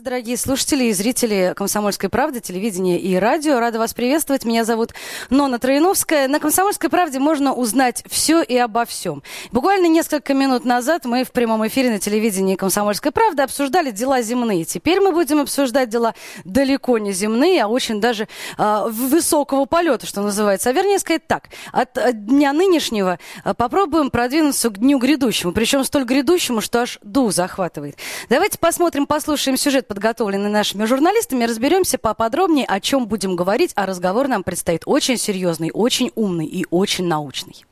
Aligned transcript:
Дорогие 0.00 0.38
слушатели 0.38 0.84
и 0.84 0.92
зрители 0.94 1.52
«Комсомольской 1.54 2.08
правды», 2.08 2.40
телевидения 2.40 2.98
и 2.98 3.16
радио, 3.16 3.60
рада 3.60 3.78
вас 3.78 3.92
приветствовать. 3.92 4.46
Меня 4.46 4.64
зовут 4.64 4.94
Нона 5.28 5.58
Троиновская. 5.58 6.26
На 6.26 6.40
«Комсомольской 6.40 6.88
правде» 6.88 7.18
можно 7.18 7.52
узнать 7.52 8.02
все 8.08 8.40
и 8.40 8.56
обо 8.56 8.86
всем. 8.86 9.22
Буквально 9.52 9.88
несколько 9.88 10.32
минут 10.32 10.64
назад 10.64 11.04
мы 11.04 11.24
в 11.24 11.32
прямом 11.32 11.66
эфире 11.66 11.90
на 11.90 11.98
телевидении 11.98 12.56
«Комсомольской 12.56 13.12
правды» 13.12 13.42
обсуждали 13.42 13.90
дела 13.90 14.22
земные. 14.22 14.64
Теперь 14.64 15.00
мы 15.00 15.12
будем 15.12 15.40
обсуждать 15.40 15.90
дела 15.90 16.14
далеко 16.46 16.96
не 16.96 17.12
земные, 17.12 17.64
а 17.64 17.68
очень 17.68 18.00
даже 18.00 18.26
э, 18.56 18.84
высокого 18.88 19.66
полета, 19.66 20.06
что 20.06 20.22
называется. 20.22 20.70
А 20.70 20.72
вернее 20.72 20.98
сказать 20.98 21.26
так, 21.26 21.50
от, 21.72 21.98
от 21.98 22.24
дня 22.24 22.54
нынешнего 22.54 23.18
э, 23.44 23.52
попробуем 23.52 24.10
продвинуться 24.10 24.70
к 24.70 24.78
дню 24.78 24.98
грядущему. 24.98 25.52
Причем 25.52 25.84
столь 25.84 26.04
грядущему, 26.04 26.62
что 26.62 26.82
аж 26.82 26.98
дух 27.02 27.32
захватывает. 27.32 27.98
Давайте 28.30 28.58
посмотрим, 28.58 29.06
послушаем 29.06 29.58
сюжет 29.58 29.89
подготовленный 29.90 30.50
нашими 30.50 30.84
журналистами. 30.84 31.42
Разберемся 31.42 31.98
поподробнее, 31.98 32.64
о 32.64 32.78
чем 32.78 33.08
будем 33.08 33.34
говорить, 33.34 33.72
а 33.74 33.86
разговор 33.86 34.28
нам 34.28 34.44
предстоит 34.44 34.82
очень 34.86 35.16
серьезный, 35.16 35.72
очень 35.74 36.12
умный 36.14 36.46
и 36.46 36.64
очень 36.70 37.08
научный. 37.08 37.64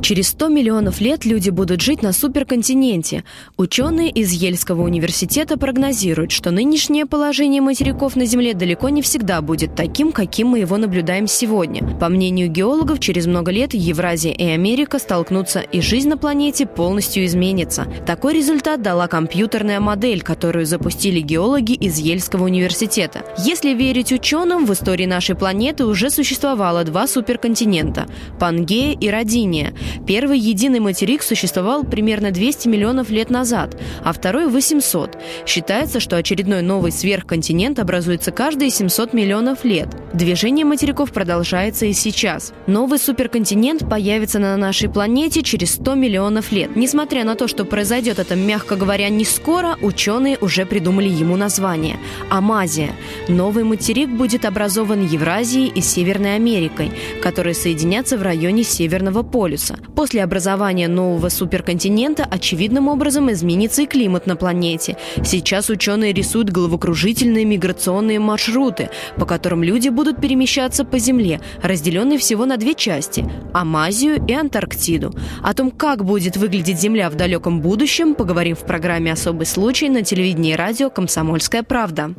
Через 0.00 0.28
100 0.28 0.48
миллионов 0.48 1.00
лет 1.00 1.24
люди 1.24 1.50
будут 1.50 1.80
жить 1.80 2.02
на 2.02 2.12
суперконтиненте. 2.12 3.24
Ученые 3.56 4.10
из 4.10 4.32
Ельского 4.32 4.82
университета 4.82 5.56
прогнозируют, 5.56 6.30
что 6.30 6.50
нынешнее 6.50 7.06
положение 7.06 7.60
материков 7.60 8.16
на 8.16 8.24
Земле 8.24 8.54
далеко 8.54 8.88
не 8.88 9.02
всегда 9.02 9.40
будет 9.42 9.74
таким, 9.74 10.12
каким 10.12 10.48
мы 10.48 10.60
его 10.60 10.76
наблюдаем 10.76 11.26
сегодня. 11.26 11.98
По 11.98 12.08
мнению 12.08 12.48
геологов, 12.48 13.00
через 13.00 13.26
много 13.26 13.50
лет 13.50 13.74
Евразия 13.74 14.32
и 14.32 14.44
Америка 14.44 14.98
столкнутся, 14.98 15.60
и 15.60 15.80
жизнь 15.80 16.08
на 16.08 16.16
планете 16.16 16.66
полностью 16.66 17.24
изменится. 17.24 17.86
Такой 18.06 18.34
результат 18.34 18.82
дала 18.82 19.08
компьютерная 19.08 19.80
модель, 19.80 20.22
которую 20.22 20.66
запустили 20.66 21.20
геологи 21.20 21.72
из 21.72 21.98
Ельского 21.98 22.44
университета. 22.44 23.22
Если 23.38 23.70
верить 23.74 24.12
ученым, 24.12 24.66
в 24.66 24.72
истории 24.72 25.06
нашей 25.06 25.34
планеты 25.34 25.84
уже 25.84 26.10
существовало 26.10 26.84
два 26.84 27.06
суперконтинента– 27.06 28.06
Пангея 28.38 28.96
и 28.98 29.08
Родиния. 29.08 29.67
Первый 30.06 30.38
единый 30.38 30.80
материк 30.80 31.22
существовал 31.22 31.84
примерно 31.84 32.30
200 32.30 32.68
миллионов 32.68 33.10
лет 33.10 33.30
назад, 33.30 33.76
а 34.02 34.12
второй– 34.12 34.46
800. 34.48 35.18
Считается, 35.46 36.00
что 36.00 36.16
очередной 36.16 36.62
новый 36.62 36.92
сверхконтинент 36.92 37.78
образуется 37.78 38.30
каждые 38.30 38.70
700 38.70 39.12
миллионов 39.12 39.64
лет. 39.64 39.88
Движение 40.12 40.64
материков 40.64 41.12
продолжается 41.12 41.86
и 41.86 41.92
сейчас. 41.92 42.52
Новый 42.66 42.98
суперконтинент 42.98 43.88
появится 43.88 44.38
на 44.38 44.56
нашей 44.56 44.88
планете 44.88 45.42
через 45.42 45.74
100 45.74 45.94
миллионов 45.94 46.52
лет. 46.52 46.74
Несмотря 46.76 47.24
на 47.24 47.34
то, 47.34 47.48
что 47.48 47.64
произойдет 47.64 48.18
это, 48.18 48.34
мягко 48.34 48.76
говоря, 48.76 49.08
не 49.08 49.24
скоро, 49.24 49.76
ученые 49.82 50.38
уже 50.40 50.64
придумали 50.66 51.08
ему 51.08 51.36
название– 51.36 51.96
Амазия. 52.30 52.90
Новый 53.28 53.64
материк 53.64 54.08
будет 54.08 54.44
образован 54.44 55.06
Евразией 55.06 55.68
и 55.68 55.80
Северной 55.80 56.36
Америкой, 56.36 56.90
которые 57.22 57.54
соединятся 57.54 58.16
в 58.16 58.22
районе 58.22 58.64
Северного 58.64 59.22
полюса 59.22 59.57
полюса. 59.58 59.76
После 59.94 60.22
образования 60.22 60.88
нового 60.88 61.28
суперконтинента 61.28 62.24
очевидным 62.24 62.88
образом 62.88 63.30
изменится 63.32 63.82
и 63.82 63.86
климат 63.86 64.26
на 64.26 64.36
планете. 64.36 64.96
Сейчас 65.24 65.70
ученые 65.70 66.12
рисуют 66.12 66.50
головокружительные 66.50 67.44
миграционные 67.44 68.20
маршруты, 68.20 68.90
по 69.16 69.26
которым 69.26 69.62
люди 69.62 69.88
будут 69.88 70.20
перемещаться 70.20 70.84
по 70.84 70.98
Земле, 70.98 71.40
разделенные 71.62 72.18
всего 72.18 72.46
на 72.46 72.56
две 72.56 72.74
части– 72.74 73.28
Амазию 73.52 74.24
и 74.26 74.32
Антарктиду. 74.32 75.12
О 75.42 75.54
том, 75.54 75.70
как 75.70 76.04
будет 76.04 76.36
выглядеть 76.36 76.80
Земля 76.80 77.10
в 77.10 77.16
далеком 77.16 77.60
будущем, 77.60 78.14
поговорим 78.14 78.54
в 78.54 78.64
программе 78.64 79.12
«Особый 79.12 79.46
случай» 79.46 79.88
на 79.88 80.02
телевидении 80.02 80.52
и 80.52 80.56
радио 80.56 80.90
«Комсомольская 80.90 81.62
правда». 81.62 82.14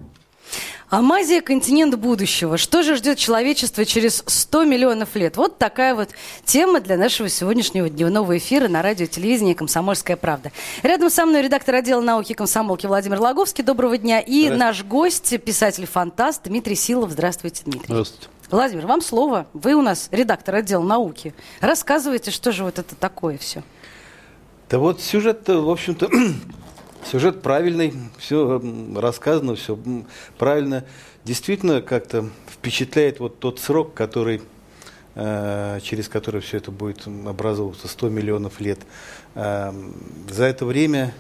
Амазия– 0.90 1.42
континент 1.44 1.94
будущего. 1.96 2.58
Что 2.58 2.82
же 2.82 2.96
ждет 2.96 3.20
человечество 3.20 3.86
через 3.86 4.24
100 4.26 4.64
миллионов 4.64 5.16
лет? 5.16 5.38
Вот 5.38 5.60
такая 5.60 5.94
вот 5.94 6.10
тема 6.46 6.80
для 6.80 6.98
нашего 6.98 7.30
сегодняшнего 7.30 7.90
дневного 7.90 8.40
эфира 8.40 8.68
на 8.68 8.82
радио 8.82 9.06
телевидении 9.06 9.54
«Комсомольская 9.54 10.18
правда». 10.18 10.52
Рядом 10.82 11.12
со 11.12 11.28
мной 11.28 11.44
редактор 11.44 11.76
отдела 11.76 12.02
науки 12.02 12.34
комсомолки 12.34 12.88
Владимир 12.88 13.20
Логовский. 13.20 13.64
Доброго 13.64 14.00
дня. 14.00 14.20
И 14.20 14.50
наш 14.50 14.84
гость, 14.84 15.40
писатель-фантаст 15.44 16.46
Дмитрий 16.46 16.76
Силов. 16.76 17.12
Здравствуйте, 17.12 17.62
Дмитрий. 17.66 17.86
Здравствуйте. 17.86 18.28
Владимир, 18.50 18.88
вам 18.88 19.02
слово. 19.02 19.46
Вы 19.54 19.76
у 19.76 19.84
нас 19.84 20.08
редактор 20.10 20.56
отдела 20.56 20.82
науки. 20.82 21.36
Рассказывайте, 21.62 22.32
что 22.32 22.52
же 22.52 22.64
вот 22.64 22.80
это 22.80 22.96
такое 22.96 23.38
все. 23.38 23.62
Да 24.72 24.80
вот 24.80 25.02
сюжет, 25.02 25.48
в 25.48 25.70
общем-то, 25.70 26.10
Сюжет 27.06 27.42
правильный, 27.42 27.94
все 28.18 28.62
рассказано, 28.96 29.56
все 29.56 29.78
правильно. 30.38 30.86
Действительно, 31.24 31.82
как-то 31.82 32.30
впечатляет 32.48 33.20
вот 33.20 33.40
тот 33.40 33.60
срок, 33.60 33.94
который, 33.94 34.42
э, 35.16 35.80
через 35.82 36.08
который 36.08 36.42
все 36.42 36.58
это 36.58 36.72
будет 36.72 37.08
образовываться, 37.08 37.88
100 37.88 38.10
миллионов 38.10 38.60
лет. 38.60 38.80
Э, 39.36 39.72
за 40.30 40.46
это 40.46 40.66
время 40.66 41.14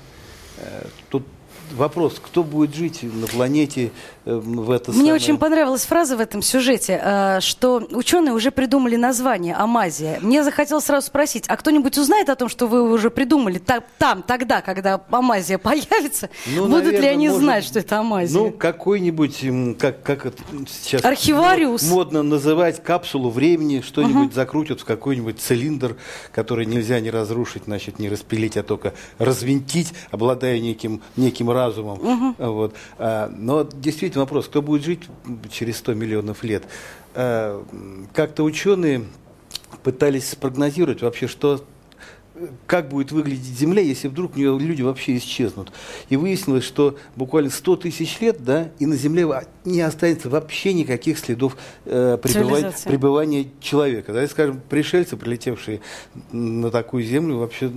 э, 0.57 0.85
тут 1.09 1.23
вопрос, 1.71 2.21
кто 2.21 2.43
будет 2.43 2.75
жить 2.75 2.99
на 3.03 3.27
планете 3.27 3.91
э, 4.25 4.35
в 4.35 4.71
это 4.71 4.91
Мне 4.91 4.99
самое... 4.99 5.13
очень 5.13 5.37
понравилась 5.37 5.85
фраза 5.85 6.17
в 6.17 6.19
этом 6.19 6.41
сюжете, 6.41 6.99
э, 7.03 7.39
что 7.41 7.77
ученые 7.91 8.33
уже 8.33 8.51
придумали 8.51 8.95
название 8.95 9.55
Амазия. 9.55 10.19
Мне 10.21 10.43
захотелось 10.43 10.85
сразу 10.85 11.07
спросить, 11.07 11.45
а 11.47 11.57
кто-нибудь 11.57 11.97
узнает 11.97 12.29
о 12.29 12.35
том, 12.35 12.49
что 12.49 12.67
вы 12.67 12.91
уже 12.91 13.09
придумали 13.09 13.61
там, 13.97 14.23
тогда, 14.23 14.61
когда 14.61 15.01
Амазия 15.09 15.57
появится? 15.59 16.29
Ну, 16.47 16.67
Будут 16.67 16.85
наверное, 16.85 17.01
ли 17.01 17.07
они 17.07 17.27
может, 17.27 17.43
знать, 17.43 17.63
что 17.63 17.79
это 17.79 17.99
Амазия? 17.99 18.39
Ну, 18.39 18.51
какой-нибудь, 18.51 19.45
как, 19.77 20.03
как 20.03 20.25
это 20.25 20.43
сейчас 20.67 21.03
Архивариус. 21.03 21.83
модно 21.83 22.23
называть, 22.23 22.83
капсулу 22.83 23.29
времени, 23.29 23.81
что-нибудь 23.81 24.27
угу. 24.27 24.33
закрутят 24.33 24.81
в 24.81 24.85
какой-нибудь 24.85 25.39
цилиндр, 25.39 25.97
который 26.31 26.65
нельзя 26.65 26.99
не 26.99 27.11
разрушить, 27.11 27.63
значит, 27.65 27.99
не 27.99 28.09
распилить, 28.09 28.57
а 28.57 28.63
только 28.63 28.93
развинтить, 29.17 29.93
обладая 30.11 30.59
неким, 30.59 31.01
неким 31.15 31.49
разумом. 31.59 31.99
Угу. 31.99 32.35
Вот. 32.51 32.75
А, 32.97 33.31
но 33.35 33.63
действительно 33.63 34.23
вопрос, 34.23 34.47
кто 34.47 34.61
будет 34.61 34.83
жить 34.83 35.01
через 35.51 35.77
100 35.77 35.93
миллионов 35.93 36.43
лет? 36.43 36.63
А, 37.15 37.63
как-то 38.13 38.43
ученые 38.43 39.03
пытались 39.83 40.29
спрогнозировать 40.29 41.01
вообще, 41.01 41.27
что 41.27 41.63
как 42.67 42.89
будет 42.89 43.11
выглядеть 43.11 43.57
Земля, 43.57 43.81
если 43.81 44.07
вдруг 44.07 44.35
у 44.35 44.39
нее 44.39 44.57
люди 44.59 44.81
вообще 44.81 45.17
исчезнут. 45.17 45.71
И 46.09 46.15
выяснилось, 46.15 46.63
что 46.63 46.97
буквально 47.15 47.49
100 47.49 47.75
тысяч 47.77 48.19
лет, 48.19 48.43
да, 48.43 48.71
и 48.79 48.85
на 48.85 48.95
Земле 48.95 49.27
не 49.65 49.81
останется 49.81 50.29
вообще 50.29 50.73
никаких 50.73 51.19
следов 51.19 51.57
э, 51.85 52.17
пребывания, 52.21 52.73
пребывания 52.85 53.47
человека. 53.59 54.13
Да, 54.13 54.23
и, 54.23 54.27
скажем, 54.27 54.61
пришельцы, 54.69 55.17
прилетевшие 55.17 55.81
на 56.31 56.71
такую 56.71 57.03
Землю, 57.03 57.37
вообще, 57.37 57.71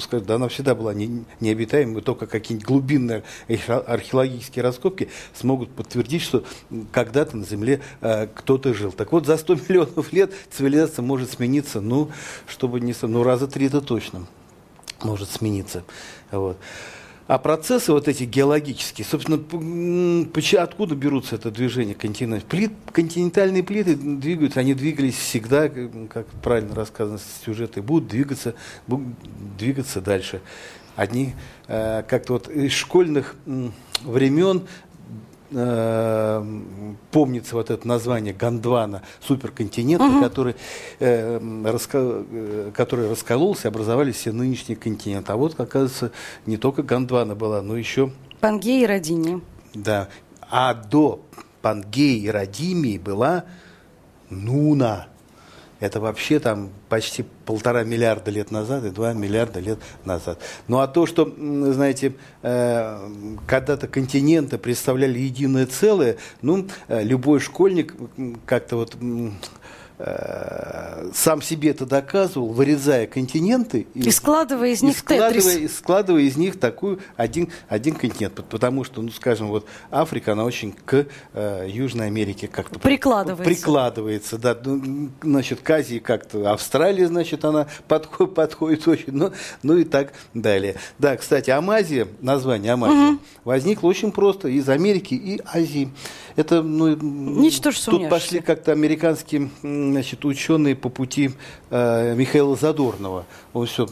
скажем, 0.00 0.26
да, 0.26 0.34
она 0.36 0.48
всегда 0.48 0.74
была 0.74 0.94
не, 0.94 1.24
необитаемой, 1.40 2.02
только 2.02 2.26
какие-нибудь 2.26 2.66
глубинные 2.66 3.22
археологические 3.48 4.62
раскопки 4.62 5.08
смогут 5.34 5.70
подтвердить, 5.70 6.22
что 6.22 6.44
когда-то 6.92 7.36
на 7.36 7.44
Земле 7.44 7.80
э, 8.00 8.26
кто-то 8.34 8.74
жил. 8.74 8.92
Так 8.92 9.12
вот, 9.12 9.26
за 9.26 9.36
100 9.36 9.54
миллионов 9.68 10.12
лет 10.12 10.32
цивилизация 10.50 11.02
может 11.02 11.30
смениться, 11.30 11.80
ну, 11.80 12.10
чтобы 12.46 12.80
не... 12.80 12.94
Ну, 13.02 13.22
раза 13.22 13.46
три 13.46 13.66
это 13.66 13.80
точно 13.96 14.26
может 15.02 15.30
смениться. 15.30 15.82
Вот. 16.30 16.58
А 17.28 17.38
процессы 17.38 17.92
вот 17.92 18.08
эти 18.08 18.24
геологические, 18.24 19.06
собственно, 19.06 19.38
откуда 20.62 20.94
берутся 20.94 21.36
это 21.36 21.50
движение 21.50 21.94
континентов? 21.94 22.46
Плит, 22.46 22.72
континентальные 22.92 23.62
плиты 23.62 23.96
двигаются, 23.96 24.60
они 24.60 24.74
двигались 24.74 25.16
всегда, 25.16 25.70
как 26.10 26.26
правильно 26.42 26.74
рассказано 26.74 27.18
в 27.18 27.44
сюжете, 27.44 27.80
будут 27.80 28.10
двигаться, 28.10 28.54
будут 28.86 29.08
двигаться 29.56 30.02
дальше. 30.02 30.42
Одни 30.94 31.34
э, 31.68 32.02
как-то 32.06 32.34
вот 32.34 32.48
из 32.48 32.72
школьных 32.72 33.34
времен 34.02 34.66
э, 35.50 36.60
помнится 37.10 37.54
вот 37.54 37.70
это 37.70 37.86
название 37.86 38.32
Гондвана, 38.32 39.02
суперконтинент, 39.20 40.02
угу. 40.02 40.20
который, 40.22 40.56
э, 40.98 41.40
раска, 41.64 41.98
э, 41.98 42.70
который 42.74 43.08
раскололся, 43.08 43.68
образовались 43.68 44.16
все 44.16 44.32
нынешние 44.32 44.76
континенты. 44.76 45.32
А 45.32 45.36
вот, 45.36 45.58
оказывается, 45.58 46.12
не 46.46 46.56
только 46.56 46.82
Гондвана 46.82 47.34
была, 47.34 47.62
но 47.62 47.76
еще... 47.76 48.12
Пангея 48.40 48.84
и 48.84 48.86
Родиния. 48.86 49.40
Да. 49.74 50.08
А 50.50 50.74
до 50.74 51.20
Пангеи 51.62 52.18
и 52.18 52.28
Родимии 52.28 52.98
была 52.98 53.44
Нуна. 54.30 55.08
Это 55.80 56.00
вообще 56.00 56.38
там 56.38 56.70
почти 56.88 57.24
полтора 57.44 57.84
миллиарда 57.84 58.30
лет 58.30 58.50
назад 58.50 58.84
и 58.84 58.90
два 58.90 59.12
миллиарда 59.12 59.60
лет 59.60 59.78
назад. 60.04 60.40
Ну 60.68 60.78
а 60.80 60.86
то, 60.88 61.06
что, 61.06 61.24
знаете, 61.26 62.14
э, 62.42 63.08
когда-то 63.46 63.86
континенты 63.86 64.58
представляли 64.58 65.18
единое 65.18 65.66
целое, 65.66 66.16
ну, 66.42 66.66
э, 66.88 67.02
любой 67.02 67.40
школьник 67.40 67.94
как-то 68.46 68.76
вот 68.76 68.96
сам 69.98 71.40
себе 71.40 71.70
это 71.70 71.86
доказывал, 71.86 72.48
вырезая 72.48 73.06
континенты 73.06 73.86
и, 73.94 74.00
и 74.00 74.10
складывая 74.10 74.68
из 74.68 74.82
них 74.82 74.98
складывая, 74.98 75.40
тетрис. 75.40 75.76
складывая 75.78 76.22
из 76.22 76.36
них 76.36 76.60
такую 76.60 77.00
один, 77.16 77.50
один 77.68 77.94
континент. 77.94 78.34
Потому 78.48 78.84
что, 78.84 79.00
ну, 79.00 79.10
скажем, 79.10 79.48
вот 79.48 79.66
Африка, 79.90 80.32
она 80.32 80.44
очень 80.44 80.72
к 80.72 81.06
э, 81.32 81.66
Южной 81.68 82.06
Америке 82.06 82.46
как-то 82.46 82.78
прикладывается. 82.78 83.44
Прикладывается, 83.44 84.38
да. 84.38 84.56
Ну, 84.64 85.10
значит, 85.22 85.60
к 85.60 85.70
Азии 85.70 85.98
как-то, 85.98 86.52
Австралия, 86.52 87.06
значит, 87.06 87.44
она 87.44 87.66
подходит, 87.88 88.34
подходит 88.34 88.86
очень, 88.88 89.12
ну, 89.12 89.32
ну 89.62 89.78
и 89.78 89.84
так 89.84 90.12
далее. 90.34 90.76
Да, 90.98 91.16
кстати, 91.16 91.50
Амазия, 91.50 92.06
название 92.20 92.72
Амазия, 92.72 93.12
угу. 93.12 93.18
возникло 93.44 93.88
очень 93.88 94.12
просто 94.12 94.48
из 94.48 94.68
Америки 94.68 95.14
и 95.14 95.40
Азии. 95.46 95.90
Это, 96.36 96.62
ну, 96.62 96.94
Ничто 96.96 97.70
тут 97.86 98.10
пошли 98.10 98.40
как-то 98.40 98.72
американские 98.72 99.50
значит, 99.92 100.24
ученые 100.24 100.76
по 100.76 100.88
пути 100.88 101.30
э, 101.70 102.14
Михаила 102.14 102.56
Задорнова. 102.56 103.26
Он 103.52 103.66
все 103.66 103.86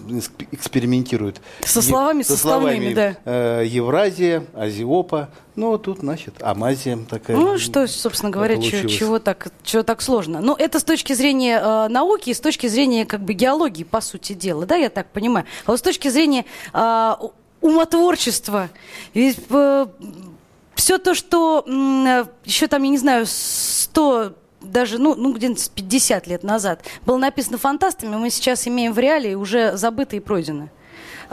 экспериментирует. 0.52 1.41
Со 1.64 1.82
словами, 1.82 2.23
со 2.23 2.37
словами, 2.37 2.94
да. 2.94 3.17
Э, 3.25 3.64
Евразия, 3.67 4.44
Азиопа. 4.55 5.31
Ну, 5.56 5.79
тут, 5.79 6.00
значит, 6.00 6.43
Амазия 6.43 6.99
такая. 7.08 7.37
Ну, 7.37 7.58
что, 7.58 7.87
собственно 7.87 8.31
говоря, 8.31 8.61
чего, 8.61 8.88
чего, 8.88 9.19
так, 9.19 9.52
чего 9.62 9.82
так 9.82 10.02
сложно. 10.02 10.41
Ну, 10.41 10.55
это 10.55 10.81
с 10.81 10.85
точки 10.85 11.12
зрения 11.12 11.61
э, 11.61 11.88
науки 11.88 12.31
и 12.31 12.35
с 12.35 12.40
точки 12.40 12.67
зрения, 12.67 13.06
как 13.06 13.20
бы, 13.20 13.35
геологии, 13.35 13.85
по 13.85 14.00
сути 14.00 14.32
дела, 14.32 14.67
да, 14.67 14.76
я 14.76 14.90
так 14.90 15.11
понимаю. 15.11 15.47
А 15.64 15.70
вот 15.70 15.79
с 15.79 15.82
точки 15.82 16.08
зрения 16.08 16.44
э, 16.73 17.14
умотворчества, 17.61 18.69
ведь 19.14 19.38
э, 19.49 19.87
все 20.75 20.99
то, 20.99 21.14
что 21.14 21.64
э, 21.67 22.25
еще 22.44 22.67
там, 22.67 22.82
я 22.82 22.88
не 22.90 22.99
знаю, 22.99 23.26
100 23.26 24.35
даже, 24.64 24.99
ну, 24.99 25.14
ну 25.14 25.32
где-то 25.32 25.61
50 25.75 26.26
лет 26.26 26.43
назад 26.43 26.82
было 27.06 27.16
написано 27.16 27.58
фантастами, 27.58 28.16
мы 28.16 28.31
сейчас 28.31 28.66
имеем 28.66 28.93
в 28.93 28.99
реале 28.99 29.37
уже 29.37 29.76
забыто 29.76 30.16
и 30.16 30.20
пройдено. 30.20 30.69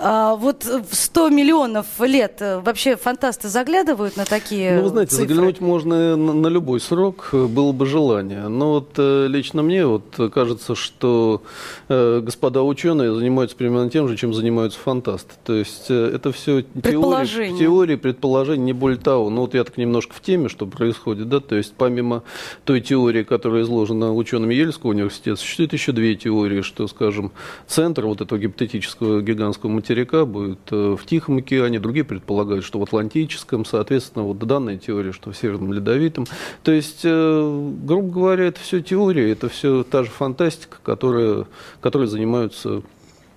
А, 0.04 0.36
вот 0.36 0.66
в 0.66 0.96
100 0.96 1.30
миллионов 1.30 1.86
лет 2.00 2.38
э, 2.40 2.60
вообще 2.60 2.96
фантасты 2.96 3.50
заглядывают 3.50 4.18
на 4.18 4.26
такие 4.26 4.78
Ну, 4.78 4.84
вы 4.84 4.90
знаете, 4.90 5.12
цифры? 5.12 5.28
заглянуть 5.28 5.62
можно 5.62 6.16
на, 6.16 6.34
на 6.34 6.48
любой 6.48 6.80
срок, 6.80 7.30
э, 7.34 7.46
было 7.46 7.72
бы 7.72 7.86
желание. 7.86 8.48
Но 8.48 8.72
вот 8.72 8.94
э, 8.98 9.28
лично 9.28 9.62
мне 9.62 9.86
вот 9.86 10.04
кажется, 10.34 10.74
что 10.74 11.44
э, 11.88 12.20
господа 12.22 12.64
ученые 12.64 13.14
занимаются 13.14 13.56
примерно 13.56 13.92
тем 13.92 14.08
же, 14.08 14.18
чем 14.18 14.34
занимаются 14.34 14.80
фантасты. 14.80 15.36
То 15.46 15.54
есть 15.54 15.86
э, 15.90 16.12
это 16.16 16.32
все 16.32 16.64
теории, 16.64 17.60
теории, 17.60 17.96
предположения, 17.96 18.64
не 18.64 18.74
более 18.74 19.00
того. 19.00 19.30
Ну, 19.30 19.42
вот 19.42 19.54
я 19.54 19.64
так 19.64 19.78
немножко 19.78 20.16
в 20.16 20.22
теме, 20.22 20.50
что 20.50 20.66
происходит, 20.66 21.30
да, 21.30 21.42
то 21.42 21.56
есть 21.56 21.74
помимо 21.78 22.24
той 22.66 22.82
теории, 22.82 23.22
которая 23.22 23.62
изложена 23.62 24.16
учеными 24.16 24.56
Ельского 24.56 24.92
университета, 24.92 25.40
существует 25.40 25.74
еще 25.74 25.92
две 25.92 26.16
теории, 26.16 26.62
что, 26.62 26.88
скажем, 26.88 27.32
центр 27.68 28.08
вот 28.08 28.22
этого 28.22 28.40
гипотетического 28.40 29.22
гигантского 29.22 29.70
материка 29.92 30.26
будет 30.26 30.60
э, 30.72 30.96
в 30.98 31.06
Тихом 31.06 31.38
океане, 31.38 31.80
другие 31.80 32.06
предполагают, 32.06 32.64
что 32.64 32.80
в 32.80 32.84
Атлантическом, 32.84 33.66
соответственно, 33.66 34.24
вот 34.24 34.40
данная 34.40 34.78
теория, 34.78 35.12
что 35.12 35.32
в 35.32 35.38
Северном 35.38 35.74
Ледовитом. 35.74 36.26
То 36.64 36.72
есть, 36.72 37.02
э, 37.04 37.70
грубо 37.84 38.10
говоря, 38.12 38.46
это 38.46 38.60
все 38.62 38.82
теория, 38.82 39.30
это 39.32 39.50
все 39.50 39.84
та 39.84 40.04
же 40.04 40.10
фантастика, 40.10 40.78
которая, 40.84 41.46
которой 41.82 42.08
занимаются 42.08 42.82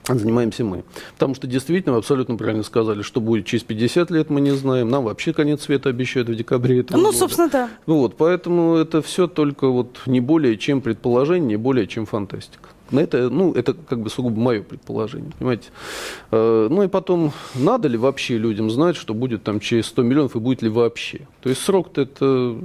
занимаемся 0.07 0.65
мы. 0.65 0.85
Потому 1.15 1.35
что 1.35 1.47
действительно, 1.47 1.95
вы 1.95 1.99
абсолютно 2.01 2.37
правильно 2.37 2.63
сказали, 2.63 3.01
что 3.01 3.23
будет 3.23 3.47
через 3.47 3.65
50 3.65 4.11
лет, 4.11 4.29
мы 4.29 4.43
не 4.43 4.51
знаем. 4.51 4.91
Нам 4.91 5.05
вообще 5.05 5.33
конец 5.33 5.63
света 5.63 5.89
обещают 5.89 6.29
в 6.29 6.35
декабре 6.35 6.81
этого 6.81 6.99
Ну, 6.99 7.05
года. 7.07 7.17
собственно, 7.17 7.49
да. 7.49 7.71
Вот, 7.87 8.17
поэтому 8.19 8.77
это 8.77 9.01
все 9.01 9.27
только 9.27 9.69
вот 9.69 10.03
не 10.05 10.21
более 10.21 10.59
чем 10.59 10.83
предположение, 10.83 11.49
не 11.49 11.57
более 11.57 11.87
чем 11.87 12.05
фантастика. 12.05 12.64
На 12.91 13.01
это, 13.01 13.31
ну, 13.31 13.53
это 13.53 13.73
как 13.73 14.01
бы 14.01 14.11
сугубо 14.11 14.39
мое 14.39 14.63
предположение, 14.63 15.33
понимаете. 15.39 15.69
Э, 16.31 16.69
ну 16.71 16.83
и 16.83 16.89
потом, 16.89 17.33
надо 17.55 17.89
ли 17.89 17.97
вообще 17.97 18.37
людям 18.37 18.71
знать, 18.71 18.97
что 18.97 19.15
будет 19.15 19.43
там 19.43 19.59
через 19.61 19.87
100 19.87 20.03
миллионов 20.03 20.37
и 20.37 20.39
будет 20.39 20.63
ли 20.63 20.69
вообще? 20.69 21.27
То 21.43 21.49
есть 21.49 21.63
срок-то 21.63 22.03
это 22.03 22.57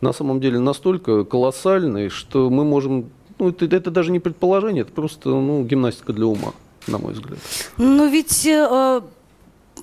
на 0.00 0.12
самом 0.12 0.40
деле 0.40 0.58
настолько 0.58 1.24
колоссальный, 1.24 2.08
что 2.08 2.50
мы 2.50 2.64
можем, 2.64 3.10
ну 3.38 3.48
это, 3.48 3.64
это 3.64 3.90
даже 3.90 4.10
не 4.10 4.18
предположение, 4.18 4.82
это 4.82 4.92
просто 4.92 5.28
ну, 5.28 5.62
гимнастика 5.64 6.12
для 6.12 6.26
ума, 6.26 6.52
на 6.88 6.98
мой 6.98 7.12
взгляд. 7.12 7.38
Но 7.78 8.06
ведь 8.06 8.46
э, 8.46 9.00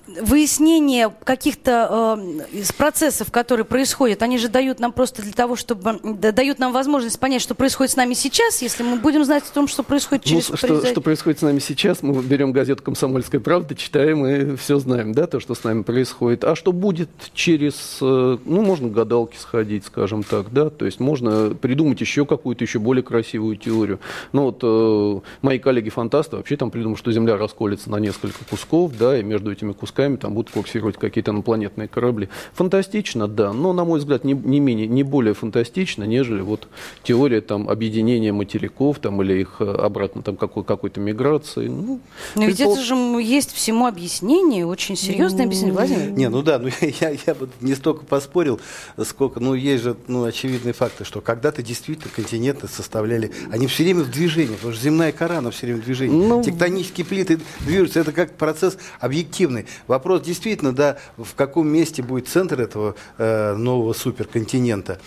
выяснение 0.07 1.13
каких-то 1.23 2.17
э, 2.51 2.63
процессов, 2.77 3.31
которые 3.31 3.65
происходят, 3.65 4.21
они 4.21 4.37
же 4.37 4.47
дают 4.47 4.79
нам 4.79 4.93
просто 4.93 5.21
для 5.21 5.33
того, 5.33 5.55
чтобы 5.55 5.99
да, 6.03 6.31
дают 6.31 6.59
нам 6.59 6.71
возможность 6.71 7.19
понять, 7.19 7.41
что 7.41 7.55
происходит 7.55 7.93
с 7.93 7.95
нами 7.95 8.13
сейчас, 8.13 8.61
если 8.61 8.83
мы 8.83 8.97
будем 8.97 9.25
знать 9.25 9.43
о 9.49 9.53
том, 9.53 9.67
что 9.67 9.83
происходит 9.83 10.25
ну, 10.25 10.31
через 10.31 10.49
ну, 10.49 10.57
что, 10.57 10.85
что 10.85 11.01
происходит 11.01 11.39
с 11.39 11.41
нами 11.41 11.59
сейчас, 11.59 12.01
мы 12.01 12.21
берем 12.23 12.51
газету 12.51 12.83
«Комсомольская 12.83 13.41
правда», 13.41 13.75
читаем 13.75 14.25
и 14.25 14.55
все 14.55 14.79
знаем, 14.79 15.13
да, 15.13 15.27
то, 15.27 15.39
что 15.39 15.55
с 15.55 15.63
нами 15.63 15.83
происходит. 15.83 16.43
А 16.43 16.55
что 16.55 16.71
будет 16.71 17.09
через, 17.33 17.97
э, 18.01 18.37
ну, 18.43 18.61
можно 18.61 18.87
гадалки 18.87 19.37
сходить, 19.37 19.85
скажем 19.85 20.23
так, 20.23 20.53
да, 20.53 20.69
то 20.69 20.85
есть 20.85 20.99
можно 20.99 21.53
придумать 21.53 21.99
еще 21.99 22.25
какую-то 22.25 22.63
еще 22.63 22.79
более 22.79 23.03
красивую 23.03 23.57
теорию. 23.57 23.99
Ну 24.31 24.43
вот 24.43 24.59
э, 24.63 25.27
мои 25.41 25.59
коллеги-фантасты 25.59 26.37
вообще 26.37 26.55
там 26.55 26.71
придумали, 26.71 26.97
что 26.97 27.11
Земля 27.11 27.37
расколется 27.37 27.89
на 27.89 27.97
несколько 27.97 28.45
кусков, 28.49 28.93
да, 28.97 29.19
и 29.19 29.23
между 29.23 29.51
этими 29.51 29.73
кусками 29.73 29.96
пусками 29.97 30.15
там 30.17 30.33
будут 30.33 30.51
курсировать 30.51 30.97
какие-то 30.97 31.31
инопланетные 31.31 31.87
корабли. 31.87 32.29
Фантастично, 32.53 33.27
да, 33.27 33.53
но, 33.53 33.73
на 33.73 33.83
мой 33.83 33.99
взгляд, 33.99 34.23
не, 34.23 34.33
не, 34.33 34.59
менее, 34.59 34.87
не 34.87 35.03
более 35.03 35.33
фантастично, 35.33 36.03
нежели 36.03 36.41
вот 36.41 36.67
теория 37.03 37.41
там, 37.41 37.67
объединения 37.69 38.31
материков 38.31 38.99
там, 38.99 39.21
или 39.21 39.41
их 39.41 39.55
э, 39.59 39.63
обратно 39.63 40.21
там, 40.21 40.37
какой, 40.37 40.63
какой-то 40.63 40.99
миграции. 40.99 41.67
Ну, 41.67 41.99
но 42.35 42.45
ведь 42.45 42.57
предпол... 42.57 42.73
это 42.73 42.83
же 42.83 42.95
есть 42.95 43.51
всему 43.51 43.87
объяснение, 43.87 44.65
очень 44.65 44.95
серьезное 44.95 45.45
объяснение, 45.45 45.73
Владимир. 45.73 46.11
Не, 46.11 46.29
ну 46.29 46.41
да, 46.43 46.59
ну 46.59 46.69
я, 46.81 47.09
я, 47.09 47.17
я 47.25 47.33
бы 47.33 47.49
не 47.61 47.73
столько 47.73 48.05
поспорил, 48.05 48.59
сколько, 49.03 49.39
ну 49.39 49.55
есть 49.55 49.83
же 49.83 49.95
ну, 50.07 50.23
очевидные 50.25 50.73
факты, 50.73 51.05
что 51.05 51.21
когда-то 51.21 51.63
действительно 51.63 52.11
континенты 52.15 52.67
составляли, 52.67 53.31
они 53.51 53.67
все 53.67 53.83
время 53.83 54.03
в 54.03 54.11
движении, 54.11 54.55
потому 54.55 54.73
что 54.73 54.83
земная 54.83 55.11
кора, 55.11 55.39
она 55.39 55.49
все 55.49 55.65
время 55.67 55.81
в 55.81 55.85
движении. 55.85 56.15
Ну, 56.15 56.43
Тектонические 56.43 57.05
плиты 57.05 57.39
движутся, 57.61 57.99
это 58.01 58.11
как 58.11 58.33
процесс 58.35 58.77
объективный. 58.99 59.65
Вопрос 59.87 60.21
действительно, 60.21 60.73
да, 60.73 60.97
в 61.17 61.33
каком 61.35 61.67
месте 61.67 62.03
будет 62.03 62.27
центр 62.27 62.61
этого 62.61 62.95
э, 63.17 63.53
нового 63.55 63.93
суперконтинента. 63.93 64.99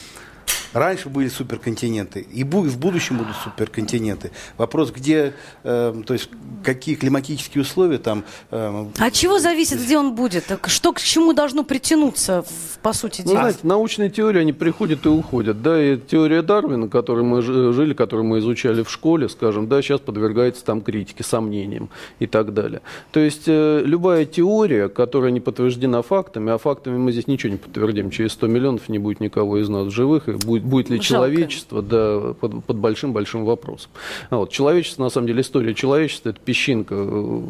Раньше 0.73 1.09
были 1.09 1.29
суперконтиненты, 1.29 2.21
и 2.21 2.45
в 2.45 2.79
будущем 2.79 3.19
будут 3.19 3.37
суперконтиненты. 3.37 4.31
Вопрос, 4.57 4.93
где, 4.93 5.35
э, 5.65 6.03
то 6.07 6.13
есть 6.13 6.31
какие 6.65 6.95
климатические 6.95 7.63
условия 7.63 7.99
там. 7.99 8.25
Э, 8.51 8.87
От 8.99 9.13
чего 9.13 9.39
зависит, 9.39 9.81
где 9.81 9.99
он 9.99 10.15
будет? 10.15 10.45
Что 10.67 10.93
к 10.93 11.01
чему 11.01 11.33
должно 11.33 11.65
притянуться, 11.65 12.45
по 12.83 12.93
сути 12.93 13.23
дела? 13.23 13.33
Ну, 13.33 13.41
знаете, 13.41 13.59
научные 13.63 14.11
теории, 14.11 14.41
они 14.41 14.53
приходят 14.53 15.05
и 15.07 15.09
уходят. 15.09 15.63
Да, 15.63 15.83
и 15.83 15.99
теория 15.99 16.43
Дарвина, 16.43 16.89
которой 16.89 17.25
мы 17.25 17.43
жили, 17.43 17.95
которую 17.95 18.27
мы 18.27 18.39
изучали 18.39 18.83
в 18.83 18.91
школе, 18.91 19.29
скажем, 19.29 19.69
да, 19.69 19.83
сейчас 19.83 20.01
подвергается 20.01 20.65
там 20.65 20.83
критике, 20.83 21.25
сомнениям 21.25 21.91
и 22.19 22.27
так 22.27 22.55
далее. 22.55 22.81
То 23.11 23.21
есть 23.21 23.45
э, 23.47 23.83
любая 23.85 24.25
теория, 24.25 24.89
которая 24.89 25.31
не 25.31 25.41
подтверждена 25.41 26.03
фактами, 26.03 26.53
а 26.53 26.59
фактами 26.59 26.97
мы 26.97 27.13
здесь 27.13 27.27
ничего 27.27 27.53
не 27.53 27.59
подтвердим, 27.59 28.11
через 28.11 28.33
100 28.33 28.47
миллионов 28.47 28.89
не 28.89 28.99
будет 28.99 29.21
никого 29.21 29.59
из 29.59 29.69
нас 29.69 29.93
живых, 29.93 30.29
и 30.29 30.33
будет 30.33 30.60
будет, 30.61 30.71
будет 30.71 30.91
ли 30.91 30.97
Жалко. 30.97 31.07
человечество 31.07 31.83
да, 31.83 32.35
под, 32.41 32.65
под 32.65 32.77
большим-большим 32.77 33.45
вопросом. 33.45 33.91
А 34.31 34.37
вот, 34.39 34.51
человечество, 34.51 35.03
на 35.03 35.11
самом 35.11 35.27
деле, 35.27 35.41
история 35.43 35.75
человечества– 35.75 36.29
это 36.31 36.41
песчинка 36.41 36.95
э, 36.97 37.43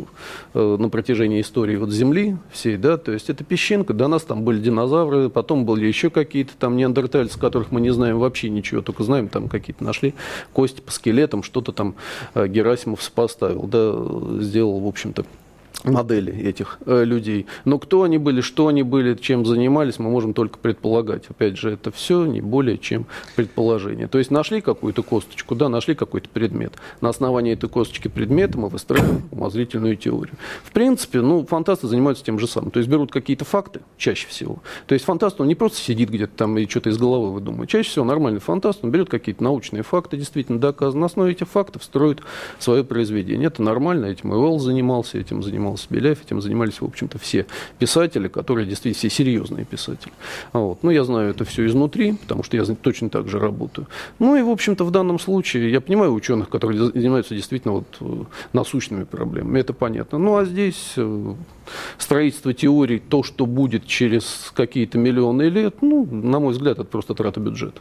э, 0.55 0.77
на 0.79 0.89
протяжении 0.89 1.41
истории 1.41 1.77
вот 1.77 1.91
Земли 1.91 2.37
всей, 2.53 2.77
да, 2.77 2.97
то 2.97 3.13
есть 3.13 3.31
это 3.31 3.45
песчинка, 3.45 3.95
до 3.95 4.09
нас 4.09 4.23
там 4.23 4.43
были 4.43 4.61
динозавры, 4.61 5.29
потом 5.29 5.65
были 5.65 5.87
еще 5.87 6.11
какие-то 6.11 6.53
там 6.59 6.77
неандертальцы, 6.77 7.39
которых 7.39 7.71
мы 7.71 7.81
не 7.81 7.91
знаем 7.91 8.19
вообще 8.19 8.49
ничего, 8.49 8.83
только 8.83 9.05
знаем, 9.05 9.29
там 9.29 9.49
какие-то 9.49 9.85
нашли 9.85 10.15
кости 10.53 10.81
по 10.81 10.93
скелетам, 10.93 11.43
что-то 11.43 11.73
там 11.73 11.95
э, 12.35 12.47
Герасимов 12.47 13.11
поставил, 13.11 13.63
да, 13.63 14.43
сделал, 14.43 14.81
в 14.81 14.87
общем-то, 14.87 15.25
модели 15.85 16.33
этих 16.33 16.79
э, 16.87 17.05
людей. 17.05 17.47
Но 17.65 17.79
кто 17.79 18.03
они 18.03 18.19
были, 18.19 18.41
что 18.41 18.69
они 18.69 18.83
были, 18.83 19.15
чем 19.15 19.47
занимались, 19.47 19.99
мы 19.99 20.11
можем 20.11 20.35
только 20.35 20.59
предполагать. 20.59 21.25
Опять 21.29 21.57
же, 21.57 21.71
это 21.71 21.91
все 21.91 22.25
не 22.27 22.41
более 22.41 22.79
чем 22.79 23.07
предположение. 23.37 24.07
То 24.09 24.19
есть 24.19 24.31
нашли 24.31 24.61
какую-то 24.61 25.03
косточку, 25.03 25.55
да, 25.55 25.69
нашли 25.69 25.95
какой-то 25.95 26.29
предмет. 26.29 26.75
На 27.01 27.09
основании 27.09 27.53
этой 27.53 27.69
косточки 27.69 28.09
предмета 28.09 28.59
мы 28.59 28.69
выстраиваем 28.69 29.23
умозрительную 29.31 29.97
теорию. 29.97 30.35
В 30.65 30.73
принципе, 30.73 31.21
ну, 31.21 31.45
фантасты 31.47 31.87
занимаются 31.87 32.25
тем 32.25 32.39
же 32.39 32.47
самым. 32.47 32.71
То 32.71 32.79
есть 32.79 32.91
берут 32.91 33.11
какие-то 33.11 33.45
факты, 33.45 33.81
чаще 33.97 34.27
всего. 34.29 34.59
То 34.87 34.95
есть 34.95 35.05
фантаст, 35.05 35.41
он 35.41 35.49
не 35.49 35.55
просто 35.55 35.79
сидит 35.79 36.11
где-то 36.11 36.33
там 36.37 36.59
и 36.59 36.69
что-то 36.69 36.91
из 36.91 36.99
головы 36.99 37.33
выдумывает. 37.33 37.71
Чаще 37.71 37.91
всего 37.91 38.05
нормальный 38.05 38.41
фантаст, 38.41 38.85
он 38.85 38.91
берет 38.91 39.09
какие-то 39.09 39.43
научные 39.43 39.83
факты, 39.83 40.17
действительно 40.17 40.59
доказаны. 40.59 41.01
На 41.01 41.07
основе 41.07 41.33
этих 41.33 41.49
фактов 41.49 41.85
строит 41.85 42.21
свое 42.59 42.85
произведение. 42.85 43.47
Это 43.47 43.63
нормально, 43.63 44.07
этим 44.07 44.31
Уэлл 44.31 44.59
занимался, 44.59 45.19
этим 45.19 45.43
занимался 45.43 45.70
Беляев, 45.89 46.23
этим 46.25 46.41
занимались, 46.41 46.81
в 46.81 46.85
общем-то, 46.85 47.19
все 47.19 47.47
писатели, 47.79 48.29
которые 48.29 48.67
действительно 48.67 48.99
все 48.99 49.11
серьезные 49.11 49.65
писатели. 49.65 50.13
Вот. 50.53 50.83
Ну, 50.83 50.91
я 50.91 51.05
знаю 51.05 51.31
это 51.31 51.45
все 51.45 51.67
изнутри, 51.67 52.13
потому 52.13 52.43
что 52.43 52.57
я 52.57 52.65
точно 52.65 53.11
так 53.11 53.29
же 53.29 53.39
работаю. 53.39 53.87
Ну 54.19 54.37
и, 54.37 54.43
в 54.43 54.51
общем-то, 54.51 54.85
в 54.85 54.91
данном 54.91 55.19
случае 55.19 55.71
я 55.71 55.81
понимаю 55.81 56.13
ученых, 56.13 56.49
которые 56.49 56.79
занимаются 56.79 57.35
действительно 57.35 57.75
вот 57.75 57.97
э, 58.01 58.25
насущными 58.53 59.05
проблемами, 59.05 59.61
это 59.61 59.73
понятно. 59.73 60.19
Ну, 60.19 60.37
а 60.37 60.45
здесь 60.45 60.95
э, 60.97 61.35
строительство 61.99 62.53
теорий, 62.55 62.99
то, 62.99 63.23
что 63.23 63.47
будет 63.47 63.87
через 63.87 64.53
какие-то 64.55 64.99
миллионы 64.99 65.43
лет, 65.45 65.77
ну, 65.83 66.07
на 66.07 66.41
мой 66.41 66.53
взгляд, 66.53 66.79
это 66.79 66.85
просто 66.85 67.15
трата 67.15 67.41
бюджета. 67.41 67.81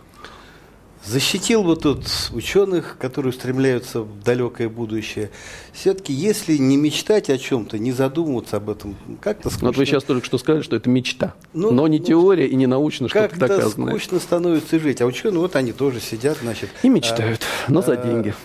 Защитил 1.05 1.63
бы 1.63 1.75
тут 1.75 2.05
ученых, 2.33 2.97
которые 2.99 3.31
устремляются 3.31 4.01
в 4.01 4.21
далекое 4.21 4.69
будущее. 4.69 5.31
Все-таки, 5.71 6.11
если 6.13 6.57
не 6.57 6.77
мечтать 6.77 7.29
о 7.29 7.37
чем-то, 7.37 7.79
не 7.79 7.91
задумываться 7.91 8.57
об 8.57 8.69
этом, 8.69 8.95
как-то 9.21 9.49
скучно. 9.49 9.67
Вот 9.67 9.77
вы 9.77 9.85
сейчас 9.85 10.03
только 10.03 10.25
что 10.25 10.37
сказали, 10.37 10.61
что 10.61 10.75
это 10.75 10.89
мечта. 10.89 11.35
Ну, 11.53 11.71
но 11.71 11.87
не 11.87 11.99
ну, 11.99 12.05
теория 12.05 12.47
и 12.47 12.55
не 12.55 12.67
научно 12.67 13.07
что-то 13.07 13.39
доказанное. 13.39 13.93
Как-то 13.93 13.99
скучно 13.99 14.19
становится 14.19 14.79
жить. 14.79 15.01
А 15.01 15.05
ученые, 15.05 15.39
вот 15.39 15.55
они 15.55 15.71
тоже 15.71 16.01
сидят, 16.01 16.37
значит. 16.41 16.69
И 16.83 16.89
мечтают, 16.89 17.41
а, 17.67 17.71
но 17.71 17.81
за 17.81 17.93
а, 17.93 17.95
деньги. 17.95 18.35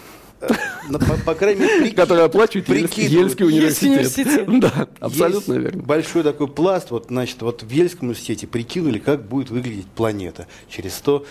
Ну, 0.41 0.49
по, 1.25 1.35
крайней 1.35 1.61
мере, 1.61 1.91
которые 1.93 2.27
оплачивает 2.27 2.69
Ельский 2.69 3.45
университет. 3.45 4.45
Да, 4.61 4.89
абсолютно 5.01 5.55
верно. 5.55 5.83
Большой 5.83 6.23
такой 6.23 6.49
пласт, 6.49 6.91
вот, 6.91 7.07
значит, 7.09 7.43
вот 7.43 7.63
в 7.63 7.71
Ельском 7.71 8.09
университете 8.09 8.47
прикинули, 8.47 8.99
как 8.99 9.27
будет 9.27 9.51
выглядеть 9.51 9.87
планета 9.87 10.47
через 10.69 10.95
100, 10.97 11.25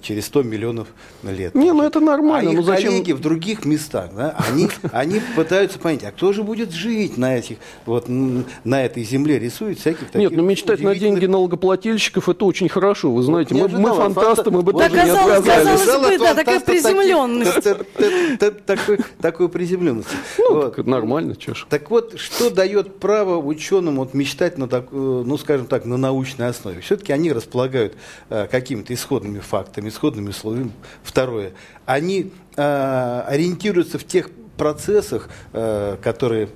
через 0.00 0.26
100 0.26 0.42
миллионов 0.42 0.88
лет. 1.22 1.54
Не, 1.54 1.72
ну 1.72 1.82
это 1.82 2.00
нормально. 2.00 2.50
А 2.50 2.52
их 2.52 2.58
ну 2.58 2.64
зачем... 2.64 2.90
коллеги 2.90 3.12
в 3.12 3.20
других 3.20 3.64
местах, 3.64 4.10
да, 4.16 4.36
они, 4.48 4.68
они 4.92 5.20
пытаются 5.36 5.78
понять, 5.78 6.04
а 6.04 6.12
кто 6.12 6.32
же 6.32 6.42
будет 6.42 6.72
жить 6.72 7.16
на 7.16 7.36
этих, 7.36 7.58
вот, 7.86 8.06
на 8.08 8.84
этой 8.84 9.04
земле, 9.04 9.38
рисуют 9.38 9.78
всяких 9.78 10.10
таких 10.10 10.30
Нет, 10.30 10.32
ну 10.32 10.42
мечтать 10.42 10.80
на 10.80 10.94
деньги 10.94 11.26
налогоплательщиков, 11.26 12.28
это 12.28 12.44
очень 12.44 12.68
хорошо, 12.68 13.12
вы 13.12 13.22
знаете, 13.22 13.54
мы, 13.54 13.68
мы 13.68 13.94
фантасты, 13.94 14.50
мы 14.50 14.62
бы 14.62 14.72
тоже 14.72 14.90
не 14.90 15.10
отказались. 15.10 15.84
Казалось 15.84 16.18
бы, 16.18 16.24
да, 16.24 16.34
такая 16.34 16.60
приземленность 16.60 17.62
такой, 18.66 18.91
такой 19.20 19.48
приземленности. 19.48 20.16
Ну, 20.38 20.54
вот. 20.54 20.76
так 20.76 20.86
нормально, 20.86 21.34
ж. 21.54 21.66
Так 21.68 21.90
вот, 21.90 22.18
что 22.18 22.50
дает 22.50 22.98
право 22.98 23.36
ученым 23.36 23.96
вот 23.96 24.14
мечтать 24.14 24.58
на, 24.58 24.68
так, 24.68 24.88
э, 24.92 24.96
ну, 25.26 25.38
скажем 25.38 25.66
так, 25.66 25.84
на 25.84 25.96
научной 25.96 26.48
основе? 26.48 26.80
Все-таки 26.80 27.12
они 27.12 27.32
располагают 27.32 27.94
э, 28.30 28.46
какими-то 28.50 28.92
исходными 28.94 29.40
фактами, 29.40 29.88
исходными 29.88 30.30
условиями. 30.30 30.72
Второе, 31.02 31.52
они 31.86 32.32
э, 32.56 33.22
ориентируются 33.26 33.98
в 33.98 34.04
тех 34.04 34.30
процессах, 34.56 35.28
э, 35.52 35.96
которые, 36.02 36.48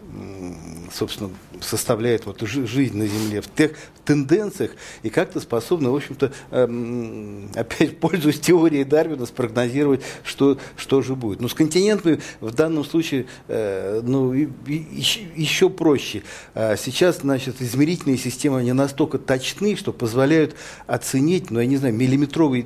собственно, 0.93 1.31
составляют 1.61 2.27
вот 2.27 2.41
жизнь 2.41 2.97
на 2.97 3.07
Земле, 3.07 3.41
в 3.41 3.49
тех 3.53 3.73
тенденциях 4.07 4.71
и 5.03 5.11
как-то 5.11 5.41
способны, 5.41 5.91
в 5.91 5.97
общем-то, 5.97 6.33
эм, 6.53 7.51
опять 7.55 7.99
пользуясь 8.01 8.41
теорией 8.41 8.85
Дарвина, 8.85 9.27
спрогнозировать, 9.27 10.03
что, 10.23 10.59
что 10.77 11.03
же 11.03 11.15
будет. 11.15 11.41
Но 11.41 11.49
с 11.49 11.55
континентами 11.55 12.21
в 12.41 12.55
данном 12.55 12.85
случае 12.85 13.27
э, 13.49 14.01
ну, 14.03 14.33
и, 14.33 14.49
и, 14.67 14.87
еще 15.35 15.69
проще. 15.69 16.23
А 16.55 16.77
сейчас, 16.77 17.19
значит, 17.19 17.61
измерительные 17.61 18.17
системы 18.17 18.63
не 18.63 18.73
настолько 18.73 19.19
точны, 19.19 19.77
что 19.77 19.93
позволяют 19.93 20.55
оценить, 20.87 21.51
ну, 21.51 21.61
я 21.61 21.67
не 21.67 21.77
знаю, 21.77 21.95
миллиметровый 21.95 22.65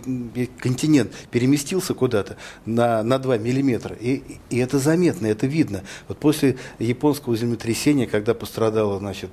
континент 0.59 1.13
переместился 1.31 1.95
куда-то 1.95 2.37
на, 2.67 3.03
на 3.03 3.19
2 3.19 3.39
миллиметра. 3.39 3.97
И, 3.99 4.23
и 4.51 4.59
это 4.59 4.79
заметно, 4.79 5.27
это 5.27 5.47
видно. 5.47 5.83
Вот 6.09 6.19
после 6.19 6.59
японского 6.79 7.37
землетрясения, 7.37 8.07
когда 8.07 8.35
пострадала, 8.81 8.99
значит, 8.99 9.31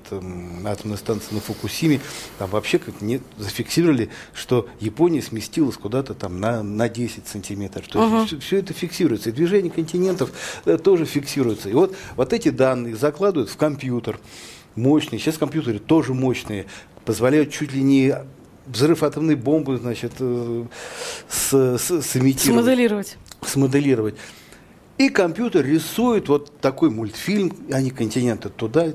атомная 0.65 0.97
станция 0.97 1.35
на 1.35 1.41
Фукусиме, 1.41 1.99
там 2.37 2.49
вообще 2.49 2.79
как 2.79 3.01
не 3.01 3.21
зафиксировали, 3.37 4.09
что 4.33 4.67
Япония 4.79 5.21
сместилась 5.21 5.77
куда-то 5.77 6.13
там 6.13 6.39
на, 6.39 6.63
на 6.63 6.89
10 6.89 7.27
сантиметров. 7.27 7.87
То 7.87 8.03
есть 8.03 8.27
все, 8.27 8.39
все 8.39 8.59
это 8.59 8.73
фиксируется. 8.73 9.29
И 9.29 9.31
движение 9.31 9.71
континентов 9.71 10.31
э, 10.65 10.77
тоже 10.77 11.05
фиксируется. 11.05 11.69
И 11.69 11.73
вот, 11.73 11.95
вот 12.15 12.33
эти 12.33 12.49
данные 12.49 12.95
закладывают 12.95 13.49
в 13.49 13.57
компьютер 13.57 14.19
мощные. 14.75 15.19
Сейчас 15.19 15.37
компьютеры 15.37 15.79
тоже 15.79 16.13
мощные, 16.13 16.65
позволяют 17.05 17.51
чуть 17.51 17.73
ли 17.73 17.81
не 17.81 18.15
взрыв 18.65 19.01
атомной 19.03 19.35
бомбы, 19.35 19.77
значит, 19.77 20.13
э, 20.19 20.65
с, 21.29 21.77
с, 21.77 22.01
сымитировать. 22.01 22.63
Смоделировать. 22.63 23.17
Смоделировать. 23.41 24.15
И 24.97 25.09
компьютер 25.09 25.63
рисует 25.63 26.27
вот 26.27 26.59
такой 26.59 26.89
мультфильм, 26.89 27.55
они 27.71 27.91
континенты 27.91 28.49
туда, 28.49 28.87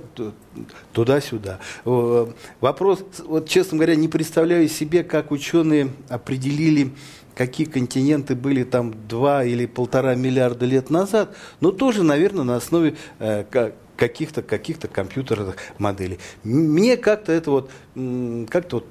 туда-сюда. 0.93 1.61
Вопрос, 1.85 3.05
вот 3.25 3.49
честно 3.49 3.79
говоря, 3.79 3.95
не 3.95 4.09
представляю 4.09 4.69
себе, 4.69 5.05
как 5.05 5.31
ученые 5.31 5.91
определили, 6.09 6.93
какие 7.35 7.67
континенты 7.67 8.35
были 8.35 8.65
там 8.65 8.95
два 9.09 9.45
или 9.45 9.67
полтора 9.67 10.15
миллиарда 10.15 10.67
лет 10.67 10.91
назад, 10.91 11.35
но 11.61 11.71
тоже, 11.71 12.03
наверное, 12.03 12.45
на 12.45 12.57
основе 12.57 12.97
э, 13.19 13.45
каких-то 13.97 14.43
каких 14.43 14.79
компьютерных 14.81 15.57
моделей. 15.79 16.19
Мне 16.43 16.97
как-то 16.97 17.33
это 17.33 17.51
вот, 17.51 17.71
как-то 18.51 18.77
вот 18.77 18.87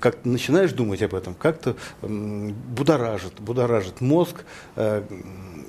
как 0.00 0.24
начинаешь 0.24 0.72
думать 0.72 1.02
об 1.02 1.14
этом, 1.14 1.34
как-то 1.34 1.76
будоражит, 2.00 3.40
будоражит 3.40 4.00
мозг, 4.00 4.44
э, 4.76 5.02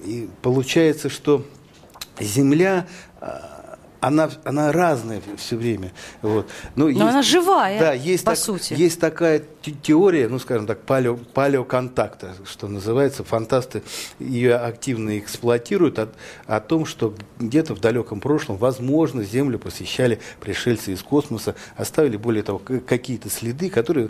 и 0.06 0.30
получается, 0.42 1.10
что 1.10 1.46
Земля 2.20 2.88
а, 3.20 3.53
она, 4.04 4.30
она 4.44 4.74
разная 4.74 5.22
все 5.38 5.56
время. 5.56 5.94
Вот. 6.22 6.50
Но, 6.76 6.86
Но 6.86 6.90
есть, 6.90 7.02
она 7.02 7.22
живая, 7.22 7.80
да, 7.80 7.94
есть 7.94 8.26
по 8.26 8.32
так, 8.32 8.40
сути. 8.40 8.74
Есть 8.74 9.00
такая 9.00 9.44
теория, 9.82 10.28
ну, 10.28 10.40
скажем 10.40 10.68
так, 10.68 10.82
палео, 10.82 11.16
палеоконтакта, 11.16 12.34
что 12.46 12.68
называется. 12.68 13.24
Фантасты 13.24 13.82
ее 14.20 14.56
активно 14.56 15.18
эксплуатируют 15.18 16.00
о, 16.00 16.10
о 16.48 16.60
том, 16.60 16.86
что 16.86 17.16
где-то 17.40 17.76
в 17.76 17.80
далеком 17.80 18.20
прошлом, 18.20 18.58
возможно, 18.58 19.24
Землю 19.24 19.58
посещали 19.58 20.20
пришельцы 20.42 20.92
из 20.92 21.02
космоса, 21.02 21.56
оставили, 21.78 22.18
более 22.18 22.44
того, 22.44 22.60
какие-то 22.60 23.30
следы, 23.30 23.70
которые 23.70 24.10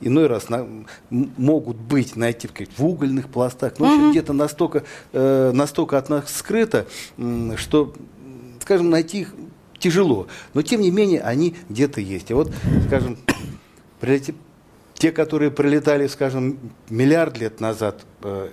иной 0.00 0.28
раз 0.28 0.48
на, 0.48 0.68
могут 1.10 1.78
быть 1.78 2.14
найти 2.14 2.48
в, 2.76 2.84
угольных 2.84 3.28
пластах, 3.28 3.80
но 3.80 3.92
угу. 3.92 4.10
где-то 4.10 4.32
настолько, 4.32 4.84
э, 5.12 5.50
настолько 5.52 5.98
от 5.98 6.10
нас 6.10 6.32
скрыто, 6.32 6.86
что 7.56 7.92
скажем, 8.66 8.90
найти 8.90 9.20
их 9.20 9.34
тяжело, 9.78 10.26
но 10.52 10.62
тем 10.62 10.80
не 10.80 10.90
менее 10.90 11.20
они 11.20 11.54
где-то 11.68 12.00
есть. 12.00 12.30
И 12.30 12.34
вот, 12.34 12.52
скажем, 12.88 13.16
те, 14.94 15.12
которые 15.12 15.52
пролетали, 15.52 16.08
скажем, 16.08 16.58
миллиард 16.90 17.38
лет 17.38 17.60
назад 17.60 18.04
Э, 18.22 18.48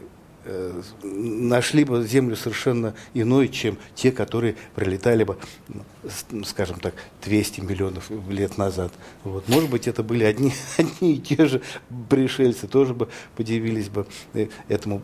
нашли 1.03 1.83
бы 1.83 2.05
Землю 2.05 2.35
совершенно 2.35 2.93
иной, 3.13 3.47
чем 3.47 3.77
те, 3.95 4.11
которые 4.11 4.55
пролетали 4.75 5.23
бы, 5.23 5.37
скажем 6.45 6.79
так, 6.79 6.93
200 7.23 7.61
миллионов 7.61 8.11
лет 8.29 8.57
назад. 8.57 8.91
Вот. 9.23 9.47
Может 9.47 9.69
быть, 9.69 9.87
это 9.87 10.03
были 10.03 10.23
одни, 10.23 10.53
одни 10.77 11.15
и 11.15 11.17
те 11.19 11.45
же 11.45 11.61
пришельцы, 12.09 12.67
тоже 12.67 12.93
бы 12.93 13.09
подивились 13.35 13.89
бы 13.89 14.05
э, 14.33 14.47
этому, 14.67 15.01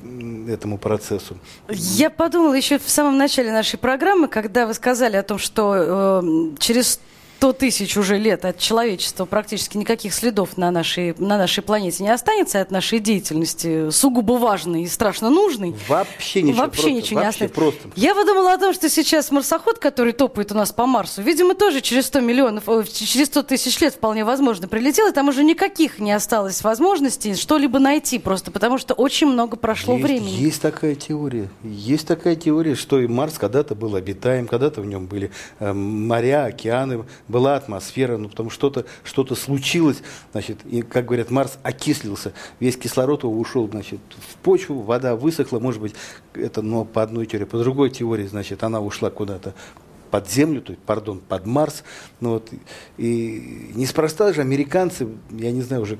этому 0.48 0.78
процессу. 0.78 1.38
Я 1.70 2.10
подумала 2.10 2.54
еще 2.54 2.78
в 2.78 2.90
самом 2.90 3.18
начале 3.18 3.52
нашей 3.52 3.78
программы, 3.80 4.28
когда 4.28 4.68
вы 4.68 4.74
сказали 4.74 5.16
о 5.16 5.24
том, 5.24 5.38
что 5.38 6.22
э, 6.22 6.56
через 6.60 7.00
100 7.40 7.54
тысяч 7.54 7.96
уже 7.96 8.18
лет 8.18 8.44
от 8.44 8.58
человечества 8.58 9.24
практически 9.24 9.78
никаких 9.78 10.14
следов 10.14 10.58
на 10.58 10.72
нашей, 10.72 11.16
на 11.20 11.38
нашей 11.38 11.64
планете 11.64 12.04
не 12.04 12.10
останется 12.10 12.60
от 12.60 12.70
нашей 12.70 13.00
деятельности, 13.00 13.92
сугубо 13.92 14.34
важной 14.34 14.84
и 14.84 14.88
страшно 14.88 15.30
нужной. 15.30 15.74
Вообще 15.88 16.42
ничего. 16.42 16.64
Вообще 16.64 16.82
просто, 16.82 16.92
ничего 16.92 17.20
не 17.22 17.26
вообще 17.28 17.46
останется. 17.46 17.56
просто. 17.56 17.90
Я 17.96 18.14
подумала 18.14 18.52
о 18.52 18.58
том, 18.58 18.74
что 18.74 18.90
сейчас 18.90 19.32
марсоход, 19.32 19.80
который 19.80 20.12
топает 20.12 20.52
у 20.52 20.56
нас 20.56 20.74
по 20.74 20.86
Марсу, 20.86 21.22
видимо, 21.22 21.56
тоже 21.56 21.80
через 21.80 22.08
100 22.08 22.20
миллионов, 22.20 22.66
через 22.92 23.28
100 23.28 23.44
тысяч 23.44 23.80
лет 23.80 23.94
вполне 23.94 24.26
возможно 24.26 24.68
прилетел, 24.68 25.08
и 25.08 25.14
там 25.14 25.30
уже 25.30 25.46
никаких 25.46 26.00
не 26.00 26.12
осталось 26.12 26.62
возможностей 26.62 27.36
что-либо 27.36 27.80
найти, 27.80 28.20
просто 28.20 28.52
потому 28.52 28.78
что 28.78 28.94
очень 28.96 29.28
много 29.28 29.56
прошло 29.56 29.94
есть, 29.94 30.06
времени. 30.06 30.32
Есть 30.32 30.62
такая 30.62 30.94
теория. 30.94 31.50
Есть 31.64 32.06
такая 32.06 32.36
теория, 32.36 32.76
что 32.76 33.00
и 33.00 33.08
Марс 33.08 33.38
когда-то 33.38 33.76
был 33.76 33.96
обитаем, 33.96 34.46
когда-то 34.46 34.82
в 34.82 34.86
нем 34.86 35.06
были 35.06 35.32
э, 35.62 35.72
моря, 35.72 36.44
океаны, 36.44 37.06
была 37.30 37.56
атмосфера, 37.56 38.18
ну, 38.18 38.28
потому 38.28 38.50
что 38.50 38.60
что-то 38.60 38.86
что 39.04 39.36
случилось, 39.36 40.02
значит, 40.34 40.66
и, 40.66 40.82
как 40.82 41.06
говорят, 41.06 41.32
Марс 41.32 41.58
окислился, 41.64 42.34
весь 42.60 42.76
кислород 42.76 43.24
его 43.24 43.40
ушел, 43.40 43.70
значит, 43.70 44.00
в 44.18 44.36
почву, 44.38 44.82
вода 44.82 45.16
высохла, 45.16 45.60
может 45.60 45.80
быть, 45.80 45.94
это, 46.34 46.62
но 46.62 46.84
по 46.84 47.02
одной 47.02 47.26
теории, 47.26 47.46
по 47.46 47.60
другой 47.60 47.92
теории, 47.92 48.28
значит, 48.28 48.64
она 48.64 48.82
ушла 48.82 49.10
куда-то 49.10 49.54
под 50.10 50.30
землю, 50.30 50.62
то 50.62 50.72
есть, 50.72 50.84
пардон, 50.84 51.20
под 51.20 51.46
Марс. 51.46 51.84
Ну, 52.20 52.32
вот, 52.32 52.50
и 52.98 53.72
неспроста 53.76 54.34
же 54.34 54.42
американцы, 54.42 55.08
я 55.30 55.52
не 55.52 55.62
знаю 55.62 55.84
уже... 55.84 56.00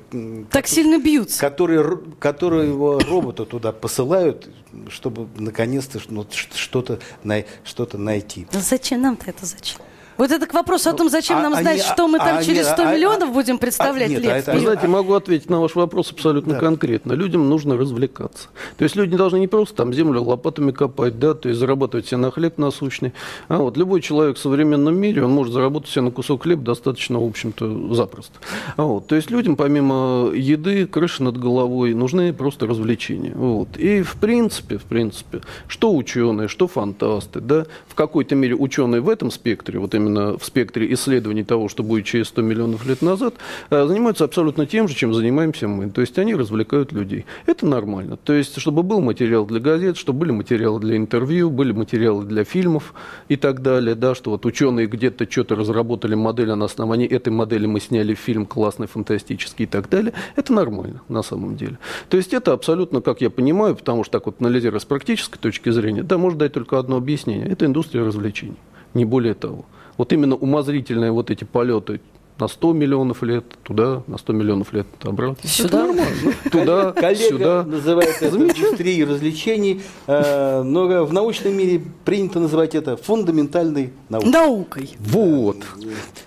Так 0.50 0.66
сильно 0.66 1.00
бьются. 1.00 1.38
Которые, 1.40 1.98
которые 2.18 2.68
его 2.68 2.98
робота 2.98 3.44
туда 3.44 3.70
посылают, 3.72 4.50
чтобы 4.88 5.28
наконец-то 5.40 6.00
ну, 6.08 6.26
что-то, 6.30 6.98
най- 7.22 7.46
что-то 7.62 7.98
найти. 7.98 8.48
Да 8.52 8.60
зачем 8.60 9.02
нам-то 9.02 9.30
это 9.30 9.46
зачем? 9.46 9.80
Вот 10.16 10.30
это 10.30 10.46
к 10.46 10.52
вопросу 10.54 10.90
о 10.90 10.92
том, 10.92 11.08
зачем 11.08 11.38
а 11.38 11.42
нам 11.42 11.54
они- 11.54 11.62
знать, 11.62 11.82
что 11.82 12.06
мы 12.08 12.18
там 12.18 12.38
а 12.38 12.42
через 12.42 12.66
они- 12.66 12.74
100 12.74 12.82
а- 12.82 12.88
а- 12.90 12.94
миллионов 12.94 13.32
будем 13.32 13.58
представлять 13.58 14.08
а- 14.08 14.12
нет, 14.12 14.22
лет 14.22 14.32
а 14.32 14.36
это- 14.38 14.52
Вы 14.52 14.60
знаете, 14.60 14.86
могу 14.88 15.14
ответить 15.14 15.48
на 15.48 15.60
ваш 15.60 15.74
вопрос 15.74 16.10
абсолютно 16.12 16.54
Да. 16.54 16.60
конкретно. 16.60 17.12
Людям 17.14 17.48
нужно 17.48 17.76
развлекаться. 17.76 18.48
То 18.76 18.84
есть 18.84 18.96
люди 18.96 19.16
должны 19.16 19.38
не 19.38 19.48
просто 19.48 19.74
там 19.76 19.92
землю 19.94 20.22
лопатами 20.22 20.72
копать, 20.72 21.18
да, 21.18 21.34
то 21.34 21.48
есть 21.48 21.58
зарабатывать 21.58 22.06
себе 22.06 22.18
на 22.18 22.30
хлеб 22.30 22.58
насущный. 22.58 23.12
А 23.48 23.58
вот 23.58 23.76
любой 23.76 24.00
человек 24.02 24.36
в 24.36 24.40
современном 24.40 24.98
мире, 24.98 25.24
он 25.24 25.30
может 25.32 25.54
заработать 25.54 25.88
себе 25.90 26.02
на 26.02 26.10
кусок 26.10 26.42
хлеба 26.42 26.62
достаточно, 26.62 27.18
в 27.18 27.24
общем-то, 27.24 27.94
запросто. 27.94 28.38
А 28.76 28.82
вот, 28.84 29.06
то 29.06 29.14
есть 29.16 29.30
людям 29.30 29.56
помимо 29.56 30.30
еды, 30.34 30.86
крыши 30.86 31.22
над 31.22 31.38
головой, 31.38 31.94
нужны 31.94 32.32
просто 32.32 32.66
развлечения. 32.66 33.32
Вот. 33.34 33.76
И 33.76 34.02
в 34.02 34.16
принципе, 34.16 34.76
в 34.78 34.84
принципе, 34.84 35.40
что 35.66 35.94
ученые, 35.94 36.48
что 36.48 36.66
фантасты, 36.68 37.40
да, 37.40 37.66
в 37.88 37.94
какой-то 37.94 38.34
мере 38.34 38.54
ученые 38.54 39.00
в 39.00 39.08
этом 39.08 39.30
спектре, 39.30 39.78
вот 39.78 39.94
именно 39.94 40.09
в 40.14 40.44
спектре 40.44 40.92
исследований 40.92 41.44
того, 41.44 41.68
что 41.68 41.82
будет 41.82 42.04
через 42.04 42.28
100 42.28 42.42
миллионов 42.42 42.86
лет 42.86 43.02
назад, 43.02 43.34
э, 43.70 43.86
занимаются 43.86 44.24
абсолютно 44.24 44.66
тем 44.66 44.88
же, 44.88 44.94
чем 44.94 45.14
занимаемся 45.14 45.68
мы. 45.68 45.90
То 45.90 46.00
есть 46.00 46.18
они 46.18 46.34
развлекают 46.34 46.92
людей. 46.92 47.26
Это 47.46 47.66
нормально. 47.66 48.16
То 48.16 48.32
есть, 48.32 48.60
чтобы 48.60 48.82
был 48.82 49.00
материал 49.00 49.46
для 49.46 49.60
газет, 49.60 49.96
чтобы 49.96 50.20
были 50.20 50.32
материалы 50.32 50.80
для 50.80 50.96
интервью, 50.96 51.50
были 51.50 51.72
материалы 51.72 52.24
для 52.24 52.44
фильмов 52.44 52.94
и 53.28 53.36
так 53.36 53.62
далее, 53.62 53.94
да, 53.94 54.14
что 54.14 54.30
вот 54.30 54.46
ученые 54.46 54.86
где-то 54.86 55.30
что-то 55.30 55.54
разработали 55.54 56.14
модель, 56.14 56.50
а 56.50 56.56
на 56.56 56.66
основании 56.66 57.08
этой 57.08 57.30
модели 57.30 57.66
мы 57.66 57.80
сняли 57.80 58.14
фильм 58.14 58.46
классный, 58.46 58.86
фантастический 58.86 59.64
и 59.64 59.68
так 59.68 59.88
далее. 59.88 60.12
Это 60.36 60.52
нормально 60.52 61.02
на 61.08 61.22
самом 61.22 61.56
деле. 61.56 61.78
То 62.08 62.16
есть 62.16 62.34
это 62.34 62.52
абсолютно, 62.52 63.00
как 63.00 63.20
я 63.20 63.30
понимаю, 63.30 63.76
потому 63.76 64.04
что 64.04 64.12
так 64.12 64.26
вот 64.26 64.40
анализируя 64.40 64.80
с 64.80 64.84
практической 64.84 65.38
точки 65.38 65.70
зрения, 65.70 66.02
да, 66.02 66.18
может 66.18 66.38
дать 66.38 66.52
только 66.52 66.78
одно 66.78 66.96
объяснение. 66.96 67.46
Это 67.46 67.66
индустрия 67.66 68.04
развлечений, 68.04 68.56
не 68.94 69.04
более 69.04 69.34
того. 69.34 69.64
Вот 70.00 70.14
именно 70.14 70.34
умозрительные 70.34 71.12
вот 71.12 71.30
эти 71.30 71.44
полеты 71.44 72.00
на 72.38 72.48
100 72.48 72.72
миллионов 72.72 73.22
лет 73.22 73.44
туда, 73.62 74.02
на 74.06 74.16
100 74.16 74.32
миллионов 74.32 74.72
лет 74.72 74.86
обратно. 75.02 75.46
Сюда? 75.46 75.84
Это 75.84 75.86
нормально. 75.92 76.32
Туда, 76.50 76.92
Коллега 76.96 77.28
сюда. 77.28 77.62
называет 77.64 78.22
это 78.22 78.34
индустрией 78.34 79.04
развлечений, 79.04 79.82
э, 80.06 80.62
но 80.62 81.04
в 81.04 81.12
научном 81.12 81.54
мире 81.54 81.82
принято 82.06 82.40
называть 82.40 82.74
это 82.74 82.96
фундаментальной 82.96 83.92
наукой. 84.08 84.30
Наукой. 84.32 84.90
Вот. 85.00 85.58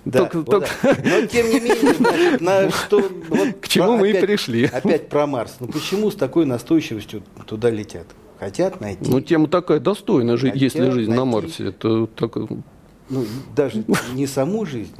Да, 0.05 0.19
Только- 0.19 0.37
вот 0.37 0.45
только- 0.51 0.67
так. 0.83 0.97
Но 1.03 1.25
тем 1.25 1.47
не 1.49 1.59
менее, 1.59 1.93
значит, 1.95 2.41
на 2.41 2.69
что, 2.69 2.99
вот 3.29 3.47
К 3.59 3.67
чему 3.67 3.87
про- 3.87 3.97
мы 3.97 4.07
и 4.09 4.11
опять- 4.11 4.25
пришли. 4.27 4.65
Опять 4.65 5.09
про 5.09 5.25
Марс. 5.25 5.55
Ну 5.59 5.65
почему 5.65 6.11
с 6.11 6.15
такой 6.15 6.45
настойчивостью 6.45 7.23
туда 7.47 7.71
летят? 7.71 8.05
Хотят 8.39 8.81
найти. 8.81 9.09
Ну, 9.09 9.19
тема 9.21 9.47
такая 9.47 9.79
достойная, 9.79 10.37
жи- 10.37 10.51
Хотя 10.51 10.59
если 10.63 10.89
жизнь 10.91 11.09
на 11.11 11.25
найти- 11.25 11.31
Марсе. 11.47 11.67
Это 11.69 12.05
так, 12.07 12.35
ну, 13.09 13.25
даже 13.55 13.83
не 14.13 14.27
саму 14.27 14.65
жизнь, 14.65 14.93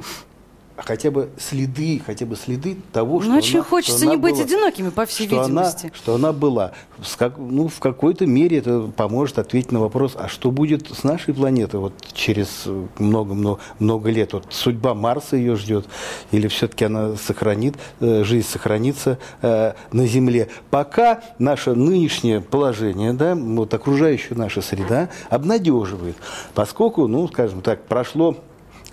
хотя 0.76 1.10
бы 1.10 1.30
следы, 1.38 2.02
хотя 2.04 2.26
бы 2.26 2.34
следы 2.36 2.76
того, 2.92 3.20
что 3.20 3.30
Ну, 3.30 3.38
очень 3.38 3.56
она- 3.58 3.64
хочется 3.64 3.98
что 3.98 4.06
она 4.06 4.16
не 4.16 4.20
быть 4.20 4.34
была. 4.34 4.42
одинокими, 4.44 4.88
по 4.90 5.06
всей 5.06 5.26
что 5.28 5.42
видимости. 5.42 5.86
Она, 5.86 5.94
что 5.94 6.14
она 6.16 6.32
была. 6.32 6.72
Как- 7.16 7.38
ну, 7.38 7.68
в 7.68 7.78
какой-то 7.78 8.26
мере 8.26 8.58
это 8.58 8.90
поможет 8.96 9.38
ответить 9.38 9.70
на 9.72 9.80
вопрос, 9.80 10.14
а 10.16 10.28
что 10.28 10.50
будет 10.50 10.88
с 10.92 11.04
нашей 11.04 11.32
планетой 11.32 11.78
вот 11.80 11.92
через 12.12 12.66
много-много 12.98 13.60
много 13.78 14.10
лет? 14.10 14.32
Вот 14.32 14.46
судьба 14.50 14.94
Марса 14.94 15.36
ее 15.36 15.54
ждет? 15.56 15.86
Или 16.32 16.48
все-таки 16.48 16.86
она 16.86 17.14
сохранит, 17.16 17.76
э, 18.00 18.24
жизнь 18.24 18.48
сохранится 18.48 19.18
э, 19.42 19.74
на 19.92 20.06
Земле? 20.06 20.48
Пока 20.70 21.22
наше 21.38 21.74
нынешнее 21.74 22.40
положение, 22.40 23.12
да, 23.12 23.34
вот 23.36 23.72
окружающая 23.74 24.34
наша 24.34 24.60
среда 24.60 25.08
обнадеживает, 25.30 26.16
поскольку, 26.54 27.06
ну, 27.06 27.28
скажем 27.28 27.60
так, 27.60 27.84
прошло, 27.84 28.36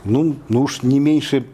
ну, 0.03 0.35
ну 0.49 0.61
уж 0.63 0.83
не 0.83 0.99
меньше 0.99 1.45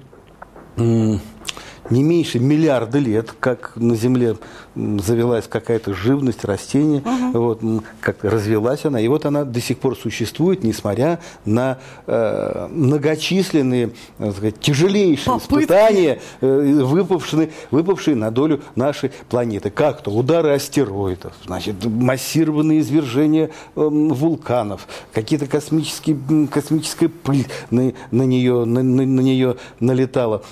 не 1.89 2.03
меньше 2.03 2.39
миллиарда 2.39 2.99
лет, 2.99 3.33
как 3.39 3.71
на 3.77 3.95
Земле 3.95 4.35
завелась 4.75 5.47
какая-то 5.47 5.93
живность, 5.93 6.43
растение, 6.43 7.01
вот, 7.33 7.63
м, 7.63 7.81
как 8.01 8.23
развелась 8.25 8.83
она, 8.83 8.99
и 8.99 9.07
вот 9.07 9.25
она 9.25 9.45
до 9.45 9.61
сих 9.61 9.79
пор 9.79 9.97
существует, 9.97 10.63
несмотря 10.65 11.19
на 11.45 11.77
э, 12.05 12.67
многочисленные, 12.69 13.91
так 14.17 14.31
сказать, 14.33 14.59
тяжелейшие 14.59 15.25
Попытки. 15.39 15.53
испытания, 15.63 16.19
э, 16.41 16.81
выпавшие, 16.83 17.51
выпавшие 17.71 18.15
на 18.17 18.31
долю 18.31 18.61
нашей 18.75 19.11
планеты. 19.29 19.69
Как-то 19.71 20.11
удары 20.11 20.53
астероидов, 20.53 21.31
значит, 21.45 21.83
массированные 21.85 22.81
извержения 22.81 23.49
эм, 23.77 24.09
вулканов, 24.09 24.87
какие-то 25.13 25.47
космические, 25.47 26.17
космическая 26.51 27.07
пыль 27.07 27.47
на, 27.71 27.93
на, 28.11 28.23
нее, 28.23 28.65
на, 28.65 28.83
на- 28.83 29.05
на 29.05 29.21
нее 29.21 29.55
налетала. 29.79 30.43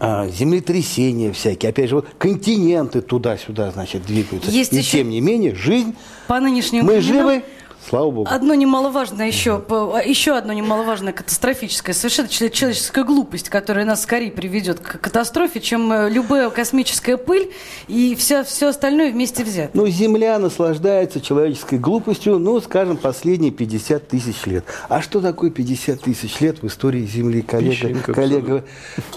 А, 0.00 0.28
землетрясения 0.28 1.32
всякие, 1.32 1.70
опять 1.70 1.88
же, 1.88 1.96
вот 1.96 2.06
континенты 2.18 3.00
туда-сюда, 3.00 3.72
значит, 3.72 4.04
двигаются. 4.06 4.50
Есть 4.50 4.72
И 4.72 4.76
еще- 4.78 4.98
тем 4.98 5.10
не 5.10 5.20
менее, 5.20 5.54
жизнь, 5.54 5.94
По 6.28 6.38
нынешним 6.38 6.84
мы 6.84 6.98
временам 6.98 7.16
живы, 7.20 7.42
слава 7.88 8.10
богу. 8.10 8.28
Одно 8.30 8.54
немаловажное 8.54 9.26
еще, 9.26 9.62
а, 9.68 10.00
еще 10.04 10.36
одно 10.36 10.52
немаловажное 10.52 11.12
катастрофическое, 11.12 11.94
совершенно 11.94 12.28
человеческая 12.28 13.04
глупость, 13.04 13.48
которая 13.48 13.84
нас 13.84 14.02
скорее 14.02 14.30
приведет 14.30 14.80
к 14.80 15.00
катастрофе, 15.00 15.60
чем 15.60 15.92
э, 15.92 16.10
любая 16.10 16.50
космическая 16.50 17.16
пыль 17.16 17.50
и 17.88 18.14
все, 18.14 18.44
все 18.44 18.68
остальное 18.68 19.10
вместе 19.10 19.44
взято. 19.44 19.70
Ну, 19.74 19.86
Земля 19.88 20.38
наслаждается 20.38 21.20
человеческой 21.20 21.78
глупостью, 21.78 22.38
ну, 22.38 22.60
скажем, 22.60 22.96
последние 22.96 23.50
50 23.50 24.08
тысяч 24.08 24.46
лет. 24.46 24.64
А 24.88 25.00
что 25.00 25.20
такое 25.20 25.50
50 25.50 26.00
тысяч 26.00 26.40
лет 26.40 26.62
в 26.62 26.66
истории 26.66 27.04
Земли, 27.04 27.42
коллега? 27.42 27.70
Песчинка 27.70 28.12
коллега 28.12 28.64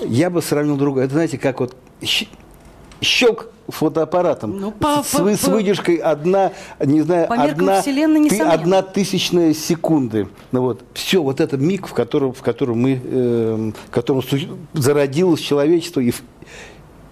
я 0.01 0.29
бы 0.29 0.41
сравнил 0.41 0.77
другое. 0.77 1.05
Это, 1.05 1.13
знаете, 1.13 1.37
как 1.37 1.59
вот 1.59 1.75
щ- 3.01 3.05
щелк 3.05 3.47
фотоаппаратом 3.67 4.59
Ну, 4.59 4.71
по- 4.71 5.01
с, 5.03 5.11
по- 5.17 5.35
с 5.35 5.47
выдержкой 5.47 5.95
одна, 5.95 6.51
не 6.83 7.01
знаю, 7.01 7.27
одна, 7.31 7.81
Вселенной, 7.81 8.19
несомненно. 8.21 8.51
одна 8.53 8.81
тысячная 8.81 9.53
секунды. 9.53 10.27
Ну, 10.51 10.61
вот. 10.61 10.83
Все, 10.93 11.21
вот 11.23 11.39
это 11.39 11.57
миг, 11.57 11.87
в 11.87 11.93
котором, 11.93 12.33
в 12.33 12.41
котором 12.41 12.79
мы, 12.81 12.93
эм, 13.03 13.73
в 13.87 13.91
котором 13.91 14.21
зародилось 14.73 15.39
человечество 15.39 15.99
и 16.01 16.11
в, 16.11 16.21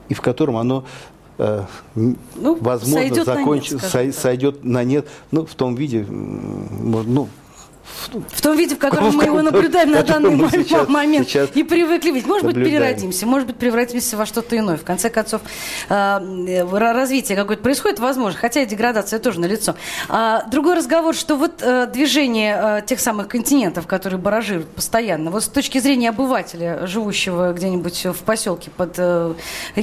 и 0.10 0.14
в 0.14 0.22
котором 0.22 0.58
оно 0.58 0.84
э, 1.38 1.64
Ну, 1.96 2.58
возможно, 2.60 3.00
сойдет 3.08 3.28
на 3.28 3.44
нет, 3.44 3.82
сой- 3.82 4.12
сойдет 4.14 4.64
на 4.66 4.84
нет, 4.84 5.08
ну, 5.32 5.46
в 5.46 5.56
том 5.56 5.76
виде, 5.76 6.00
м, 6.00 7.14
ну, 8.14 8.24
В 8.32 8.42
том 8.42 8.58
виде, 8.58 8.76
в 8.76 8.80
котором 8.80 9.12
В 9.12 9.16
мы 9.16 9.26
его 9.26 9.42
наблюдаем 9.42 9.92
на 9.92 10.04
данный 10.04 10.32
мы 10.32 10.36
мо- 10.44 10.50
сейчас- 10.52 10.88
момент 10.88 11.28
сейчас 11.28 11.50
и 11.54 11.64
привыкли 11.64 12.12
видеть. 12.12 12.28
Может 12.28 12.46
быть, 12.46 12.56
наблюдаем. 12.56 12.82
переродимся, 12.84 13.26
может 13.26 13.48
быть, 13.48 13.58
превратимся 13.58 14.18
во 14.18 14.26
что-то 14.26 14.58
иное. 14.58 14.78
В 14.78 14.84
конце 14.84 15.10
концов, 15.10 15.42
э, 15.90 15.94
ра- 15.94 16.94
развитие 16.94 17.36
какое-то 17.38 17.62
происходит, 17.64 18.00
возможно, 18.00 18.40
хотя 18.40 18.62
и 18.62 18.66
деградация 18.66 19.20
тоже 19.20 19.40
налицо. 19.40 19.76
А, 20.08 20.44
другой 20.50 20.76
разговор, 20.76 21.14
что 21.16 21.36
вот 21.36 21.62
э, 21.62 21.88
движение 21.88 22.80
э, 22.80 22.82
тех 22.86 23.00
самых 23.00 23.28
континентов, 23.28 23.88
которые 23.88 24.20
баражируют 24.20 24.68
постоянно, 24.70 25.32
вот 25.32 25.44
с 25.44 25.48
точки 25.48 25.80
зрения 25.80 26.10
обывателя, 26.10 26.86
живущего 26.88 27.54
где-нибудь 27.54 28.06
в 28.06 28.24
поселке 28.24 28.72
под 28.72 28.96
э, 28.98 29.34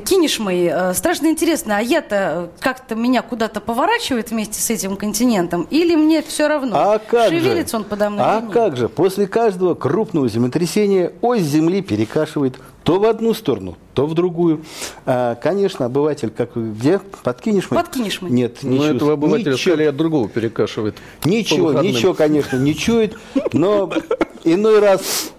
Кинешмой, 0.04 0.64
э, 0.72 0.94
страшно 0.94 1.26
интересно, 1.28 1.78
а 1.78 1.80
я-то 1.80 2.16
э, 2.16 2.60
как-то 2.60 2.94
меня 2.94 3.22
куда-то 3.22 3.60
поворачивает 3.60 4.30
вместе 4.30 4.60
с 4.60 4.70
этим 4.70 4.96
континентом, 4.96 5.66
или 5.70 5.94
мне 5.96 6.22
все 6.22 6.48
равно? 6.48 6.76
А 6.78 6.98
как 6.98 7.30
же? 7.30 7.38
Шевелится 7.40 7.76
он 7.76 7.84
под 7.84 7.95
да, 7.96 8.08
А 8.18 8.42
как 8.42 8.76
же, 8.76 8.88
после 8.88 9.26
каждого 9.26 9.74
крупного 9.74 10.28
землетрясения 10.28 11.12
ось 11.22 11.42
Земли 11.42 11.82
перекашивает 11.82 12.58
то 12.84 13.00
в 13.00 13.04
одну 13.04 13.34
сторону, 13.34 13.76
то 13.94 14.06
в 14.06 14.14
другую. 14.14 14.62
А, 15.06 15.34
конечно, 15.34 15.86
обыватель, 15.86 16.30
как 16.30 16.50
где? 16.54 17.00
Подкинешь 17.24 17.68
мы? 17.70 17.76
Подкинешь 17.78 18.22
мы. 18.22 18.30
Нет, 18.30 18.62
не 18.62 18.70
Но 18.70 18.82
чувств- 18.82 18.96
этого 18.96 19.12
обывателя 19.14 19.52
ничего- 19.54 19.72
скорее 19.74 19.88
от 19.88 19.96
другого 19.96 20.28
перекашивает. 20.28 20.96
Ничего, 21.24 21.72
ничего, 21.82 22.14
конечно, 22.14 22.56
не 22.56 22.74
чует, 22.76 23.16
но 23.52 23.90
иной 24.44 24.78
раз 24.78 25.32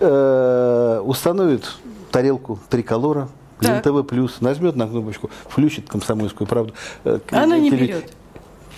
э, 0.00 1.02
установит 1.04 1.64
тарелку 2.10 2.58
триколора, 2.70 3.28
плюс, 4.08 4.40
нажмет 4.40 4.76
на 4.76 4.86
кнопочку, 4.86 5.30
включит 5.48 5.88
комсомольскую 5.88 6.46
правду. 6.46 6.74
э, 7.04 7.18
Она 7.32 7.58
не 7.58 7.70
берет. 7.70 8.12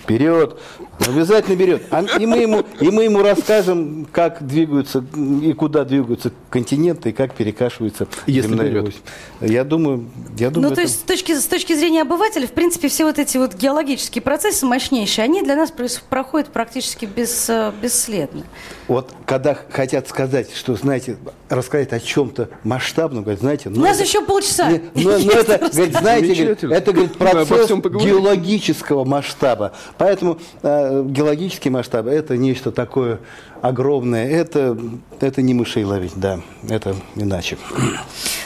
Берет, 0.07 0.57
обязательно 0.99 1.55
берет. 1.55 1.83
А- 1.91 2.03
И 2.19 2.25
мы, 2.25 2.37
ему, 2.37 2.63
и 2.79 2.89
мы 2.89 3.03
ему 3.03 3.21
расскажем, 3.21 4.07
как 4.11 4.45
двигаются 4.45 5.03
и 5.41 5.53
куда 5.53 5.83
двигаются 5.83 6.31
континенты, 6.49 7.09
и 7.09 7.11
как 7.11 7.33
перекашивается 7.33 8.07
Если 8.25 8.49
земная 8.49 8.67
берет. 8.69 8.87
ось. 8.89 9.01
Я 9.41 9.63
думаю, 9.63 10.09
я 10.37 10.49
думаю, 10.49 10.69
Ну, 10.69 10.75
то 10.75 10.81
это- 10.81 10.89
есть 10.89 10.95
с 11.01 11.03
точки, 11.03 11.35
с 11.35 11.45
точки 11.45 11.73
зрения 11.73 12.01
обывателя, 12.01 12.47
в 12.47 12.51
принципе, 12.51 12.87
все 12.87 13.05
вот 13.05 13.19
эти 13.19 13.37
вот 13.37 13.53
геологические 13.55 14.21
процессы 14.21 14.65
мощнейшие, 14.65 15.23
они 15.25 15.41
для 15.43 15.55
нас 15.55 15.71
проходят 16.09 16.49
практически 16.49 17.05
без, 17.05 17.49
э, 17.49 17.71
бесследно. 17.81 18.43
Вот 18.87 19.11
когда 19.25 19.57
хотят 19.71 20.07
сказать, 20.09 20.49
что, 20.53 20.75
знаете, 20.75 21.17
рассказать 21.49 21.93
о 21.93 21.99
чем-то 21.99 22.49
масштабном, 22.63 23.23
говорят, 23.23 23.41
знаете, 23.41 23.69
У 23.69 23.71
ну 23.73 23.81
нас 23.81 23.97
это- 23.97 24.05
еще 24.05 24.21
полчаса. 24.21 24.69
Не, 24.71 24.81
ну, 24.95 25.17
ну, 25.19 25.31
это, 25.31 25.57
говорит, 25.57 25.73
знаете, 25.73 25.93
говорит, 25.93 26.37
Замечательно. 26.37 26.73
это 26.73 26.91
говорит, 26.91 27.17
процесс 27.17 27.69
геологического 27.69 29.05
масштаба. 29.05 29.73
Поэтому 30.01 30.39
э, 30.63 31.03
геологический 31.05 31.69
масштаб 31.69 32.07
это 32.07 32.35
нечто 32.35 32.71
такое 32.71 33.19
огромное. 33.61 34.27
Это, 34.29 34.77
это 35.19 35.41
не 35.41 35.53
мышей 35.53 35.83
ловить, 35.83 36.13
да, 36.15 36.39
это 36.69 36.95
иначе. 37.15 37.57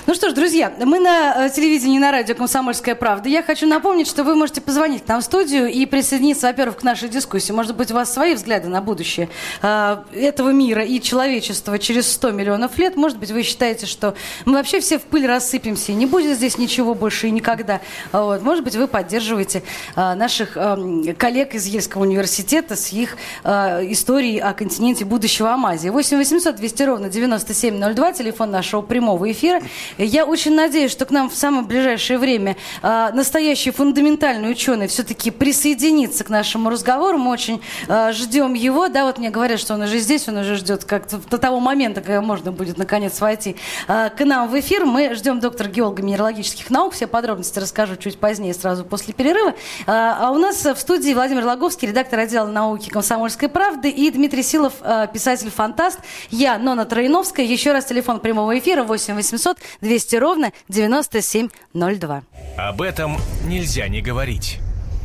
Ну 0.08 0.14
что 0.14 0.30
ж, 0.30 0.34
друзья, 0.34 0.72
мы 0.78 1.00
на 1.00 1.48
э, 1.48 1.50
телевидении 1.50 1.98
на 1.98 2.12
радио 2.12 2.36
«Комсомольская 2.36 2.94
правда». 2.94 3.28
Я 3.28 3.42
хочу 3.42 3.66
напомнить, 3.66 4.08
что 4.08 4.24
вы 4.24 4.36
можете 4.36 4.62
позвонить 4.62 5.04
к 5.04 5.08
нам 5.08 5.22
в 5.22 5.24
студию 5.24 5.68
и 5.68 5.86
присоединиться, 5.88 6.46
во-первых, 6.46 6.78
к 6.78 6.84
нашей 6.84 7.10
дискуссии. 7.10 7.52
Может 7.52 7.76
быть, 7.76 7.90
у 7.92 7.96
вас 7.96 8.14
свои 8.14 8.36
взгляды 8.36 8.68
на 8.68 8.82
будущее 8.82 9.30
э, 9.64 9.98
этого 10.14 10.50
мира 10.50 10.84
и 10.84 11.02
человечества 11.02 11.80
через 11.80 12.12
100 12.12 12.32
миллионов 12.32 12.78
лет. 12.78 12.96
Может 12.96 13.18
быть, 13.18 13.32
вы 13.32 13.42
считаете, 13.42 13.88
что 13.88 14.14
мы 14.46 14.54
вообще 14.54 14.80
все 14.80 15.00
в 15.00 15.04
пыль 15.04 15.26
рассыпемся, 15.26 15.92
и 15.92 15.96
не 15.96 16.06
будет 16.06 16.38
здесь 16.38 16.60
ничего 16.60 16.94
больше 16.94 17.28
и 17.28 17.32
никогда. 17.32 17.82
Вот. 18.12 18.44
Может 18.44 18.64
быть, 18.64 18.76
вы 18.76 18.88
поддерживаете 18.88 19.64
э, 19.96 20.14
наших 20.14 20.56
э, 20.56 21.16
коллег 21.18 21.56
из 21.56 21.66
Ельского 21.66 22.04
университета 22.04 22.76
с 22.76 22.92
их 22.92 23.18
историей 23.44 24.40
о 24.40 24.54
континенте 24.54 25.05
будущего 25.06 25.54
Амазии. 25.54 25.90
8 25.90 26.18
800 26.18 26.56
200 26.56 26.84
ровно 26.84 27.10
9702, 27.10 28.14
телефон 28.14 28.52
нашего 28.52 28.82
прямого 28.82 29.32
эфира. 29.32 29.62
Я 29.98 30.26
очень 30.26 30.56
надеюсь, 30.56 30.92
что 30.92 31.06
к 31.06 31.12
нам 31.12 31.30
в 31.30 31.36
самое 31.36 31.66
ближайшее 31.66 32.18
время 32.18 32.58
э, 32.82 33.10
настоящий 33.14 33.72
фундаментальный 33.72 34.52
ученый 34.52 34.88
все-таки 34.88 35.32
присоединится 35.32 36.24
к 36.24 36.30
нашему 36.30 36.70
разговору. 36.70 37.18
Мы 37.18 37.32
очень 37.32 37.62
э, 37.88 38.12
ждем 38.12 38.54
его. 38.54 38.88
Да, 38.88 39.06
вот 39.06 39.18
мне 39.18 39.30
говорят, 39.30 39.60
что 39.60 39.74
он 39.76 39.82
уже 39.82 40.00
здесь, 40.00 40.28
он 40.28 40.38
уже 40.38 40.56
ждет 40.56 40.86
как-то 40.86 41.18
до 41.18 41.38
того 41.38 41.60
момента, 41.60 42.02
когда 42.02 42.22
можно 42.22 42.52
будет 42.52 42.78
наконец 42.78 43.20
войти 43.22 43.56
э, 43.88 44.10
к 44.10 44.26
нам 44.26 44.50
в 44.50 44.60
эфир. 44.60 44.86
Мы 44.86 45.14
ждем 45.16 45.40
доктора 45.40 45.70
геолога 45.70 46.02
минералогических 46.02 46.70
наук. 46.70 46.94
Все 46.94 47.08
подробности 47.08 47.60
расскажу 47.60 47.96
чуть 47.96 48.20
позднее, 48.20 48.54
сразу 48.54 48.84
после 48.84 49.14
перерыва. 49.14 49.54
А, 49.86 50.28
а 50.28 50.32
у 50.32 50.38
нас 50.38 50.64
в 50.64 50.78
студии 50.78 51.14
Владимир 51.14 51.46
Логовский, 51.46 51.88
редактор 51.88 52.20
отдела 52.20 52.48
науки 52.48 52.90
«Комсомольской 52.90 53.50
правды» 53.50 53.90
и 53.90 54.10
Дмитрий 54.10 54.44
Силов, 54.44 54.74
э, 54.82 54.95
писатель-фантаст. 55.14 56.00
Я, 56.30 56.58
Нона 56.58 56.86
Троиновская. 56.86 57.46
Еще 57.46 57.72
раз 57.72 57.86
телефон 57.86 58.20
прямого 58.20 58.58
эфира 58.58 58.84
8 58.84 59.16
800 59.16 59.58
200 59.82 60.16
ровно 60.18 60.52
9702. 60.70 62.24
Об 62.58 62.82
этом 62.82 63.18
нельзя 63.46 63.88
не 63.88 64.02
говорить. 64.02 64.60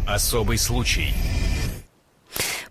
Особый 0.06 0.58
случай. 0.58 1.14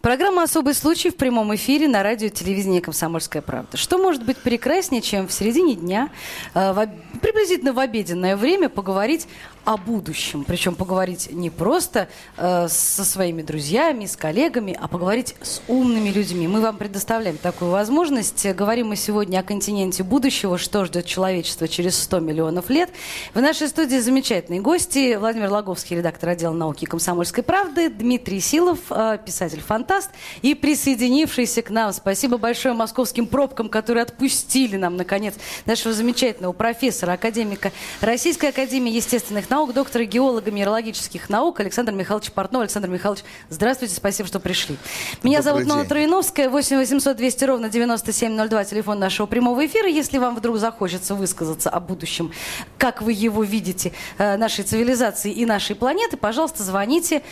Программа 0.01 0.43
«Особый 0.43 0.75
случай» 0.75 1.10
в 1.10 1.17
прямом 1.17 1.53
эфире 1.55 1.89
на 1.89 2.03
радио 2.03 2.27
и 2.27 2.29
телевидении 2.29 2.79
«Комсомольская 2.79 3.41
правда». 3.41 3.75
Что 3.75 3.97
может 3.97 4.23
быть 4.23 4.38
прекраснее, 4.38 5.01
чем 5.01 5.27
в 5.27 5.34
середине 5.34 5.75
дня, 5.75 6.10
э, 6.53 6.88
приблизительно 7.21 7.73
в 7.73 7.79
обеденное 7.79 8.38
время, 8.38 8.69
поговорить 8.69 9.27
о 9.65 9.78
будущем? 9.78 10.43
Причем 10.45 10.76
поговорить 10.76 11.32
не 11.32 11.50
просто 11.50 12.08
э, 12.38 12.67
со 12.69 13.06
своими 13.06 13.41
друзьями, 13.41 14.06
с 14.06 14.15
коллегами, 14.15 14.78
а 14.80 14.88
поговорить 14.88 15.36
с 15.41 15.62
умными 15.67 16.10
людьми. 16.10 16.48
Мы 16.48 16.62
вам 16.62 16.78
предоставляем 16.78 17.38
такую 17.38 17.72
возможность. 17.72 18.45
Говорим 18.54 18.89
мы 18.89 18.95
сегодня 18.95 19.39
о 19.39 19.43
континенте 19.43 20.04
будущего, 20.04 20.58
что 20.58 20.86
ждет 20.86 21.06
человечество 21.06 21.67
через 21.67 22.02
100 22.04 22.19
миллионов 22.19 22.69
лет. 22.69 22.89
В 23.34 23.41
нашей 23.41 23.67
студии 23.67 23.98
замечательные 23.98 24.62
гости. 24.62 25.15
Владимир 25.15 25.52
Логовский, 25.52 25.98
редактор 25.98 26.30
отдела 26.30 26.54
науки 26.54 26.86
«Комсомольской 26.86 27.43
правды», 27.43 27.89
Дмитрий 27.89 28.39
Силов, 28.39 28.80
э, 28.89 29.17
писатель-фантаст, 29.26 30.12
и 30.41 30.56
присоединившийся 30.56 31.62
к 31.62 31.69
нам, 31.69 31.93
спасибо 31.93 32.38
большое 32.38 32.74
московским 32.74 33.28
пробкам, 33.28 33.69
которые 33.69 34.04
отпустили 34.04 34.78
нам, 34.78 34.98
наконец, 34.98 35.36
нашего 35.65 35.93
замечательного 35.93 36.54
профессора, 36.54 37.13
академика 37.13 37.72
Российской 38.02 38.50
академии 38.50 38.91
естественных 38.91 39.48
наук, 39.49 39.73
доктора 39.73 40.03
геолога 40.03 40.51
минералогических 40.51 41.29
наук 41.29 41.59
Александр 41.59 41.91
Михайлович 41.91 42.31
Портнов. 42.31 42.62
Александр 42.62 42.89
Михайлович, 42.89 43.23
здравствуйте, 43.49 43.95
спасибо, 43.95 44.27
что 44.27 44.39
пришли. 44.39 44.77
Меня 45.23 45.41
Добрый 45.41 45.63
зовут 45.63 45.67
Нона. 45.67 45.89
Троиновская, 45.89 46.49
8 46.49 46.77
800 46.77 47.17
200 47.17 47.43
ровно 47.45 47.69
9702, 47.69 48.63
телефон 48.65 48.99
нашего 48.99 49.25
прямого 49.25 49.65
эфира. 49.65 49.88
Если 49.88 50.17
вам 50.17 50.35
вдруг 50.35 50.57
захочется 50.57 51.15
высказаться 51.15 51.69
о 51.69 51.79
будущем, 51.79 52.31
как 52.77 53.01
вы 53.01 53.13
его 53.13 53.43
видите, 53.43 53.93
э, 54.17 54.38
нашей 54.38 54.63
цивилизации 54.63 55.31
и 55.31 55.45
нашей 55.45 55.75
планеты, 55.75 56.17
пожалуйста, 56.17 56.63
звоните. 56.63 57.23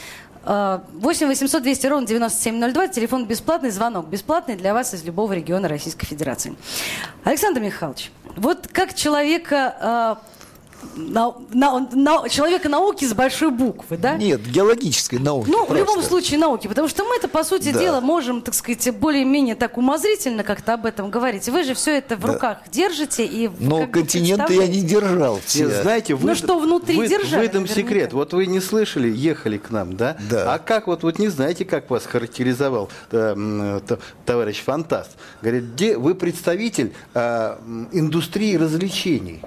Э, 0.43 0.80
8 0.93 1.27
800 1.27 1.62
200 1.62 1.88
ровно 1.88 2.08
9702, 2.08 2.88
телефон 2.88 3.25
бесплатный, 3.25 3.69
звонок 3.69 4.08
бесплатный 4.08 4.56
для 4.56 4.73
вас 4.73 4.93
из 4.93 5.03
любого 5.03 5.34
региона 5.34 5.67
Российской 5.67 6.06
Федерации. 6.06 6.56
Александр 7.23 7.62
Михайлович, 7.62 8.12
вот 8.36 8.67
как 8.67 8.93
человека... 8.93 10.19
на- 10.96 11.34
на- 11.54 11.80
на- 11.92 12.30
человека 12.30 12.70
науки 12.70 13.06
с 13.06 13.13
большой 13.13 13.52
буквы, 13.52 13.98
да? 13.98 14.16
Нет, 14.18 14.42
геологической 14.42 15.20
науки. 15.20 15.50
Ну, 15.50 15.66
в 15.66 15.74
любом 15.74 15.96
просто. 15.96 16.10
случае 16.10 16.40
науки, 16.40 16.68
потому 16.68 16.88
что 16.88 17.04
мы-то, 17.04 17.28
по 17.28 17.44
сути 17.44 17.72
Да. 17.72 17.80
дела, 17.80 18.02
можем, 18.02 18.42
так 18.42 18.54
сказать, 18.54 18.96
более-менее 18.96 19.56
так 19.56 19.78
умозрительно 19.78 20.44
как-то 20.44 20.74
об 20.74 20.86
этом 20.86 21.10
говорить. 21.10 21.48
Вы 21.50 21.63
же 21.63 21.74
все 21.74 21.98
это 21.98 22.16
в 22.16 22.22
Да. 22.22 22.28
руках 22.34 22.58
держите 22.72 23.26
и 23.26 23.50
Но 23.60 23.88
континенты 23.88 24.54
я 24.56 24.68
не 24.68 24.82
держал. 24.82 25.40
все. 25.46 25.66
Нет, 25.66 25.82
знаете, 25.82 26.18
Ну 26.20 26.36
что, 26.36 26.60
внутри 26.60 26.96
вы, 26.98 27.08
держали 27.08 27.48
выдам 27.48 27.63
наверняка. 27.63 27.74
секрет. 27.90 28.13
Вот 28.13 28.34
вы 28.34 28.46
не 28.48 28.60
слышали, 28.60 29.10
ехали 29.10 29.58
к 29.58 29.70
нам, 29.72 29.96
да? 29.96 30.18
Да. 30.30 30.54
А 30.54 30.60
как 30.60 30.88
вот, 30.88 31.04
вот 31.04 31.20
не 31.20 31.28
знаете, 31.30 31.66
как 31.66 31.90
вас 31.90 32.06
характеризовал 32.06 32.90
э, 33.12 33.80
товарищ 34.26 34.63
Фантаст? 34.63 35.12
Говорит, 35.42 35.63
где 35.74 35.98
вы 35.98 36.16
представитель 36.16 36.94
э, 37.13 37.56
индустрии 37.92 38.56
развлечений? 38.56 39.42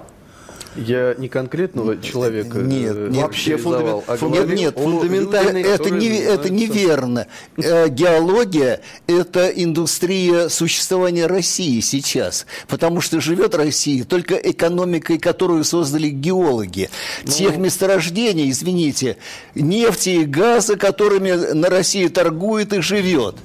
Я 0.75 1.15
не 1.17 1.27
конкретного 1.27 2.01
человека 2.01 2.57
нет, 2.59 2.95
э, 2.95 3.07
нет. 3.11 3.21
Вообще 3.23 3.57
характеризовал, 3.57 4.03
а 4.07 4.15
фундамент- 4.15 4.49
Нет, 4.49 4.59
нет, 4.59 4.77
о 4.77 4.79
фундаментальный- 4.81 5.63
людях, 5.63 5.79
это, 5.79 5.89
не, 5.89 6.17
это 6.17 6.49
неверно. 6.49 7.27
Э, 7.57 7.87
Геология– 7.89 8.81
это 9.07 9.47
индустрия 9.49 10.47
существования 10.49 11.27
России 11.27 11.79
сейчас, 11.81 12.45
потому 12.67 13.01
что 13.01 13.19
живет 13.19 13.53
Россия 13.55 14.03
только 14.05 14.35
экономикой, 14.35 15.17
которую 15.17 15.63
создали 15.63 16.07
геологи. 16.09 16.89
Тех 17.25 17.57
месторождений, 17.57 18.49
извините, 18.49 19.17
нефти 19.55 20.09
и 20.09 20.25
газа, 20.25 20.77
которыми 20.77 21.31
на 21.53 21.69
России 21.69 22.07
торгует 22.07 22.71
и 22.73 22.81
живет. 22.81 23.35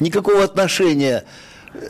Никакого 0.00 0.44
отношения 0.44 1.24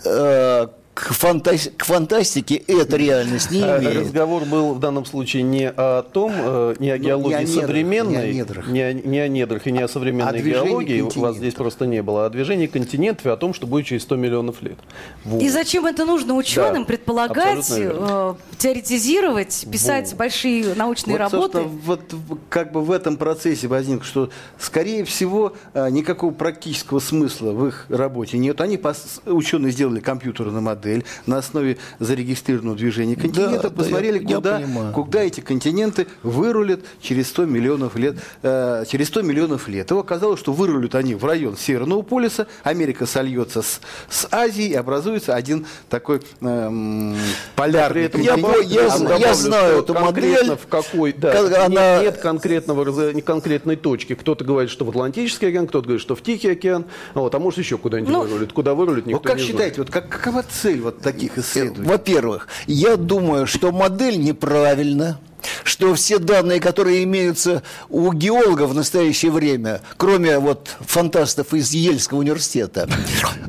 э, 0.05 0.67
к, 0.97 1.11
фантас- 1.13 1.71
к 1.77 1.85
фантастике 1.85 2.55
эта 2.57 2.97
реальность 2.97 3.51
не 3.51 3.61
А, 3.63 3.79
имеет. 3.79 3.99
Разговор 3.99 4.47
был 4.47 4.73
в 4.73 4.81
данном 4.81 5.05
случае 5.05 5.43
не 5.43 5.69
о 5.69 6.01
том, 6.03 6.33
э, 6.35 6.75
не 6.79 6.91
о 6.91 6.97
Ну, 6.97 7.05
геологии 7.05 7.29
не 7.29 7.35
о 7.35 7.43
недрах, 7.43 7.61
современной, 7.67 8.13
не 8.13 8.17
о 8.17 8.33
недрах. 8.33 8.69
не 8.69 8.81
о, 8.81 8.93
не 8.95 9.19
о 9.19 9.29
недрах 9.29 9.67
и 9.67 9.73
не 9.73 9.81
о 9.83 9.89
современной 9.89 10.41
движении 10.41 10.69
геологии. 10.69 11.01
У 11.03 11.21
вас 11.21 11.37
здесь 11.37 11.53
просто 11.53 11.85
не 11.87 12.03
было. 12.03 12.23
А 12.23 12.27
о 12.29 12.31
движении 12.31 12.67
континентов 12.67 13.27
и 13.27 13.29
о 13.29 13.37
том, 13.37 13.53
что 13.53 13.67
будет 13.67 13.85
через 13.85 14.05
100 14.05 14.17
миллионов 14.17 14.63
лет. 14.63 14.79
Вот. 15.25 15.43
И 15.43 15.51
зачем 15.51 15.85
это 15.85 16.07
нужно 16.07 16.35
ученым 16.35 16.85
Да, 16.85 16.87
предполагать, 16.87 17.71
э, 17.77 18.35
теоретизировать, 18.57 19.67
писать 19.71 20.15
большие 20.17 20.75
научные 20.77 21.19
Вот, 21.19 21.33
работы? 21.33 21.59
вот 21.85 22.01
как 22.49 22.73
бы 22.73 22.81
в 22.81 22.91
этом 22.91 23.19
процессе 23.19 23.69
возник, 23.69 24.03
что, 24.03 24.31
скорее 24.59 25.05
всего, 25.05 25.53
э, 25.75 25.91
никакого 25.91 26.33
практического 26.33 27.01
смысла 27.01 27.53
в 27.53 27.67
их 27.69 27.85
работе 27.91 28.39
нет. 28.39 28.63
Они, 28.63 28.81
ученые, 29.27 29.73
сделали 29.73 30.01
компьютерную 30.01 30.63
модель, 30.63 30.86
модель 30.87 31.05
на 31.27 31.39
основе 31.39 31.79
зарегистрированного 31.99 32.77
движения 32.77 33.17
континента, 33.17 33.71
да, 33.71 33.71
посмотрели, 33.71 34.25
я, 34.27 34.37
куда, 34.37 34.59
я 34.61 34.91
куда 34.93 35.23
эти 35.23 35.41
континенты 35.41 36.07
вырулят 36.23 36.81
через 37.01 37.29
100 37.29 37.47
миллионов 37.47 37.97
лет. 37.97 38.17
Э, 38.43 38.85
через 38.89 39.09
100 39.09 39.23
миллионов 39.23 39.69
лет. 39.69 39.91
И 39.91 39.95
оказалось, 39.95 40.39
что 40.41 40.53
вырулят 40.53 40.95
они 40.95 41.15
в 41.15 41.25
район 41.25 41.57
Северного 41.57 42.03
полюса, 42.03 42.47
Америка 42.63 43.07
сольется 43.07 43.63
с, 43.63 43.81
с 44.09 44.29
Азией, 44.31 44.71
и 44.71 44.75
образуется 44.75 45.35
один 45.35 45.67
такой 45.89 46.21
э, 46.41 47.15
полярный 47.57 48.03
Я 48.03 48.09
континент. 48.09 48.43
бы- 48.43 48.65
я 48.65 48.89
добавлю, 48.89 49.19
я 49.19 49.35
знаю 49.35 49.79
эту 49.83 49.95
модель. 49.95 50.51
в 50.57 50.67
какой, 50.69 51.13
да, 51.13 51.33
Как 51.33 51.43
нет, 51.51 51.59
она- 51.59 52.03
нет 52.03 52.17
конкретного, 52.19 53.13
не 53.13 53.23
конкретной 53.23 53.77
точки. 53.77 54.15
Кто-то 54.15 54.45
говорит, 54.45 54.71
что 54.71 54.85
в 54.85 54.91
Атлантический 54.91 55.49
океан, 55.49 55.67
кто-то 55.67 55.85
говорит, 55.87 56.03
что 56.03 56.15
в 56.15 56.23
Тихий 56.23 56.51
океан, 56.51 56.85
вот, 57.15 57.35
а 57.35 57.39
может 57.39 57.59
еще 57.59 57.79
куда-нибудь 57.79 58.13
Ну, 58.13 58.23
вырулит. 58.23 58.53
Куда 58.53 58.75
вырулит, 58.75 59.07
никто 59.07 59.19
Вот 59.19 59.27
как 59.27 59.37
не 59.39 59.43
считаете, 59.43 59.77
знает. 59.77 59.79
вот 59.79 59.91
как, 59.91 60.09
какова 60.09 60.43
цель 60.49 60.76
вот 60.81 61.01
таких 61.01 61.39
исследований? 61.39 61.89
Во-первых, 61.89 62.49
я 62.67 62.97
думаю, 62.97 63.47
что 63.47 63.73
модель 63.73 64.19
неправильна, 64.19 65.19
что 65.65 65.95
все 65.95 66.19
данные, 66.19 66.61
которые 66.61 67.05
имеются 67.05 67.63
у 67.89 68.13
геологов 68.13 68.71
в 68.71 68.75
настоящее 68.75 69.31
время, 69.31 69.81
кроме 69.97 70.39
вот 70.39 70.77
фантастов 70.81 71.55
из 71.55 71.73
Ельского 71.73 72.19
университета, 72.19 72.89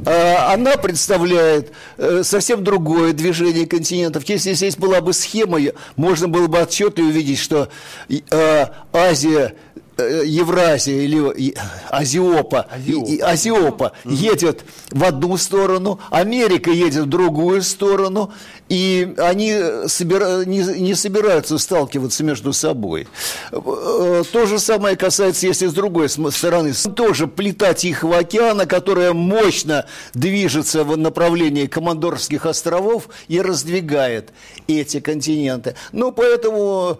э, 0.05 0.35
она 0.35 0.77
представляет 0.77 1.71
э, 1.97 2.21
совсем 2.23 2.63
другое 2.63 3.13
движение 3.13 3.65
континентов. 3.65 4.23
Если 4.27 4.53
здесь 4.53 4.77
была 4.77 5.01
бы 5.01 5.13
схема, 5.13 5.59
можно 5.95 6.27
было 6.27 6.47
бы 6.47 6.61
отчетливо 6.61 7.07
увидеть, 7.07 7.39
что 7.39 7.69
э, 8.09 8.65
Азия 8.93 9.53
э, 9.53 9.66
Евразия 10.01 11.01
или 11.01 11.31
и- 11.35 11.55
Азиопа, 11.89 12.67
и- 12.85 12.91
и- 13.15 13.19
Азиопа 13.19 13.93
едет 14.05 14.63
в 14.91 15.03
одну 15.03 15.37
сторону, 15.37 15.99
Америка 16.11 16.69
едет 16.71 17.03
в 17.03 17.09
другую 17.09 17.61
сторону, 17.63 18.31
и 18.69 19.13
они 19.17 19.51
собира- 19.87 20.45
не, 20.45 20.59
не 20.79 20.93
собираются 20.93 21.57
сталкиваться 21.57 22.23
между 22.23 22.53
собой. 22.53 23.07
Э, 23.51 24.23
То 24.31 24.45
же 24.45 24.59
самое 24.59 24.95
касается, 24.95 25.47
если 25.47 25.67
с 25.67 25.73
другой 25.73 26.09
стороны, 26.09 26.73
тоже 26.95 27.27
плита 27.27 27.73
Тихого 27.73 28.17
океана, 28.17 28.65
которая 28.65 29.13
мощно 29.13 29.85
движется 30.13 30.83
в 30.83 30.97
направлении 30.97 31.65
Командорских 31.65 32.45
островов 32.45 33.09
и 33.27 33.41
раздвигает 33.41 34.31
эти 34.67 34.99
континенты. 34.99 35.75
Ну, 35.91 36.11
поэтому 36.11 36.99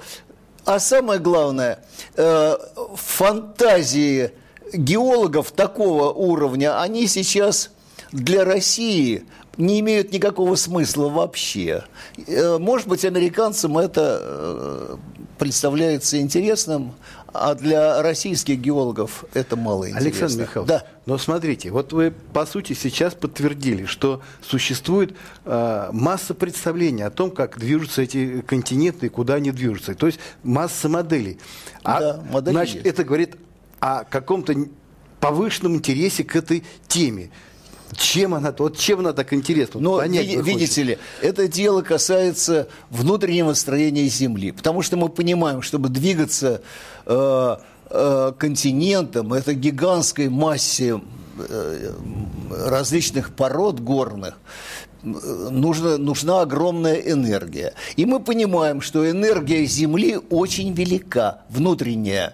а 0.67 0.79
самое 0.79 1.17
главное, 1.21 1.79
э, 2.17 2.57
фантазии 2.95 4.31
геологов 4.73 5.51
такого 5.51 6.11
уровня, 6.11 6.81
они 6.81 7.07
сейчас 7.07 7.71
для 8.11 8.43
России 8.43 9.23
не 9.55 9.79
имеют 9.79 10.11
никакого 10.11 10.55
смысла 10.55 11.07
вообще. 11.07 11.85
Э, 12.27 12.57
Может 12.57 12.87
быть, 12.89 13.05
американцам 13.05 13.77
это 13.77 14.19
э, 14.21 14.95
представляется 15.39 16.19
интересным, 16.19 16.95
а 17.39 17.55
для 17.55 18.01
российских 18.01 18.59
геологов 18.59 19.25
это 19.33 19.55
мало 19.55 19.89
интересно. 19.89 20.07
Александр 20.09 20.41
Михайлович, 20.43 20.69
Да. 20.69 20.83
но 21.05 21.17
смотрите, 21.17 21.71
вот 21.71 21.93
вы, 21.93 22.11
по 22.33 22.45
сути, 22.45 22.73
сейчас 22.73 23.13
подтвердили, 23.13 23.85
что 23.85 24.21
существует 24.41 25.15
э, 25.45 25.89
масса 25.91 26.33
представлений 26.33 27.03
о 27.03 27.09
том, 27.09 27.31
как 27.31 27.59
движутся 27.59 28.01
эти 28.01 28.41
континенты 28.41 29.05
и 29.05 29.09
куда 29.09 29.35
они 29.35 29.51
движутся. 29.51 29.95
То 29.95 30.07
есть 30.07 30.19
масса 30.43 30.89
моделей. 30.89 31.39
А, 31.83 31.99
Да, 31.99 32.23
модели 32.31 32.53
значит, 32.53 32.75
есть. 32.75 32.87
это 32.87 33.03
говорит 33.03 33.35
о 33.79 34.03
каком-то 34.03 34.53
повышенном 35.19 35.75
интересе 35.75 36.23
к 36.23 36.35
этой 36.35 36.63
теме. 36.87 37.29
Чем 37.95 38.33
она, 38.33 38.53
вот 38.57 38.77
чем 38.77 38.99
она 38.99 39.13
так 39.13 39.33
интересна? 39.33 39.79
Но 39.79 39.97
понять 39.97 40.27
видите 40.27 40.83
ли, 40.83 40.97
это 41.21 41.47
дело 41.47 41.81
касается 41.81 42.67
внутреннего 42.89 43.53
строения 43.53 44.07
Земли, 44.07 44.51
потому 44.51 44.81
что 44.81 44.97
мы 44.97 45.09
понимаем, 45.09 45.61
чтобы 45.61 45.89
двигаться 45.89 46.61
э, 47.05 47.57
э, 47.89 48.33
континентом, 48.37 49.33
это 49.33 49.53
гигантской 49.53 50.27
массе 50.27 51.01
э, 51.39 51.91
различных 52.49 53.33
пород 53.33 53.79
горных, 53.79 54.37
нужна, 55.03 55.97
нужна 55.97 56.41
огромная 56.41 56.95
энергия. 56.95 57.73
И 57.95 58.05
мы 58.05 58.19
понимаем, 58.19 58.81
что 58.81 59.09
энергия 59.09 59.65
Земли 59.65 60.19
очень 60.29 60.73
велика, 60.73 61.41
внутренняя. 61.49 62.33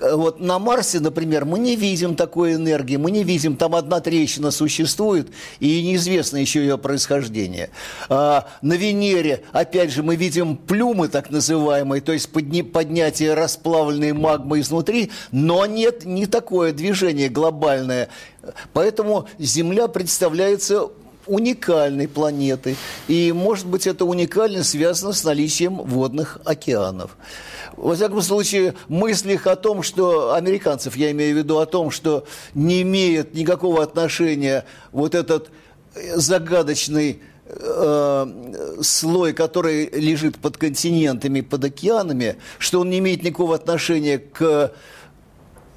Вот 0.00 0.40
на 0.40 0.58
Марсе, 0.58 1.00
например, 1.00 1.44
мы 1.44 1.58
не 1.58 1.76
видим 1.76 2.14
такой 2.14 2.54
энергии, 2.54 2.96
мы 2.96 3.10
не 3.10 3.24
видим, 3.24 3.56
там 3.56 3.74
одна 3.74 4.00
трещина 4.00 4.50
существует, 4.50 5.28
и 5.60 5.82
неизвестно 5.82 6.38
еще 6.38 6.60
ее 6.60 6.78
происхождение. 6.78 7.70
А 8.08 8.48
на 8.62 8.74
Венере, 8.74 9.44
опять 9.52 9.90
же, 9.90 10.02
мы 10.02 10.16
видим 10.16 10.56
плюмы 10.56 11.08
так 11.08 11.30
называемые, 11.30 12.00
то 12.00 12.12
есть 12.12 12.30
подни- 12.30 12.62
поднятие 12.62 13.34
расплавленной 13.34 14.12
магмы 14.12 14.60
изнутри, 14.60 15.10
но 15.32 15.66
нет 15.66 16.04
не 16.04 16.26
такое 16.26 16.72
движение 16.72 17.28
глобальное. 17.28 18.08
Поэтому 18.72 19.26
Земля 19.38 19.88
представляется 19.88 20.88
уникальной 21.26 22.08
планетой. 22.08 22.76
И, 23.08 23.32
может 23.32 23.66
быть, 23.66 23.86
эта 23.86 24.04
уникальность 24.04 24.70
связана 24.70 25.12
с 25.12 25.24
наличием 25.24 25.76
водных 25.76 26.38
океанов. 26.44 27.16
Во 27.76 27.94
всяком 27.94 28.22
случае, 28.22 28.74
мысли 28.88 29.34
их 29.34 29.46
о 29.46 29.56
том, 29.56 29.82
что 29.82 30.34
американцев, 30.34 30.96
я 30.96 31.10
имею 31.10 31.34
в 31.34 31.38
виду 31.38 31.58
о 31.58 31.66
том, 31.66 31.90
что 31.90 32.24
не 32.54 32.82
имеет 32.82 33.34
никакого 33.34 33.82
отношения 33.82 34.64
вот 34.92 35.14
этот 35.14 35.50
э, 35.94 36.16
загадочный 36.16 37.20
э, 37.46 38.76
слой, 38.80 39.32
который 39.32 39.90
лежит 39.90 40.38
под 40.38 40.56
континентами, 40.56 41.40
под 41.40 41.64
океанами, 41.64 42.36
что 42.58 42.80
он 42.80 42.90
не 42.90 42.98
имеет 42.98 43.22
никакого 43.22 43.54
отношения 43.54 44.18
к 44.18 44.72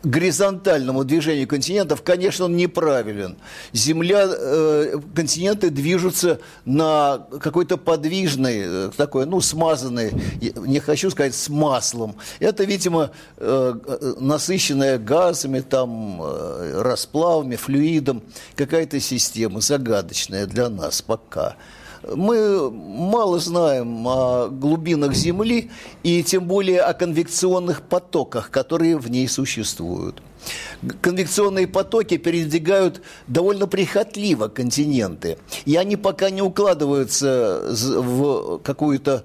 горизонтальному 0.03 1.03
движению 1.03 1.47
континентов, 1.47 2.01
конечно, 2.03 2.45
он 2.45 2.55
неправилен. 2.55 3.37
Земля, 3.73 4.27
э, 4.27 4.99
континенты 5.15 5.69
движутся 5.69 6.39
на 6.65 7.27
какой-то 7.41 7.77
подвижной, 7.77 8.57
э, 8.57 8.91
такой, 8.95 9.25
ну, 9.25 9.41
смазанной, 9.41 10.11
не 10.41 10.79
хочу 10.79 11.09
сказать 11.09 11.35
с 11.35 11.49
маслом. 11.49 12.15
Это, 12.39 12.63
видимо, 12.63 13.11
э, 13.37 13.73
э, 13.85 14.13
насыщенная 14.19 14.97
газами, 14.97 15.61
там, 15.61 16.21
э, 16.21 16.81
расплавами, 16.81 17.55
флюидом, 17.55 18.23
какая-то 18.55 18.99
система 18.99 19.61
загадочная 19.61 20.45
для 20.45 20.69
нас 20.69 21.01
пока. 21.01 21.55
Мы 22.15 22.71
мало 22.71 23.39
знаем 23.39 24.07
о 24.07 24.47
глубинах 24.47 25.13
Земли 25.13 25.69
и 26.03 26.23
тем 26.23 26.45
более 26.45 26.81
о 26.81 26.93
конвекционных 26.93 27.81
потоках, 27.81 28.49
которые 28.49 28.97
в 28.97 29.09
ней 29.09 29.27
существуют. 29.27 30.21
Конвекционные 31.01 31.67
потоки 31.67 32.17
передвигают 32.17 33.01
довольно 33.27 33.67
прихотливо 33.67 34.47
континенты, 34.47 35.37
и 35.65 35.75
они 35.75 35.97
пока 35.97 36.29
не 36.29 36.41
укладываются 36.41 37.63
в 37.71 38.59
какую-то 38.59 39.23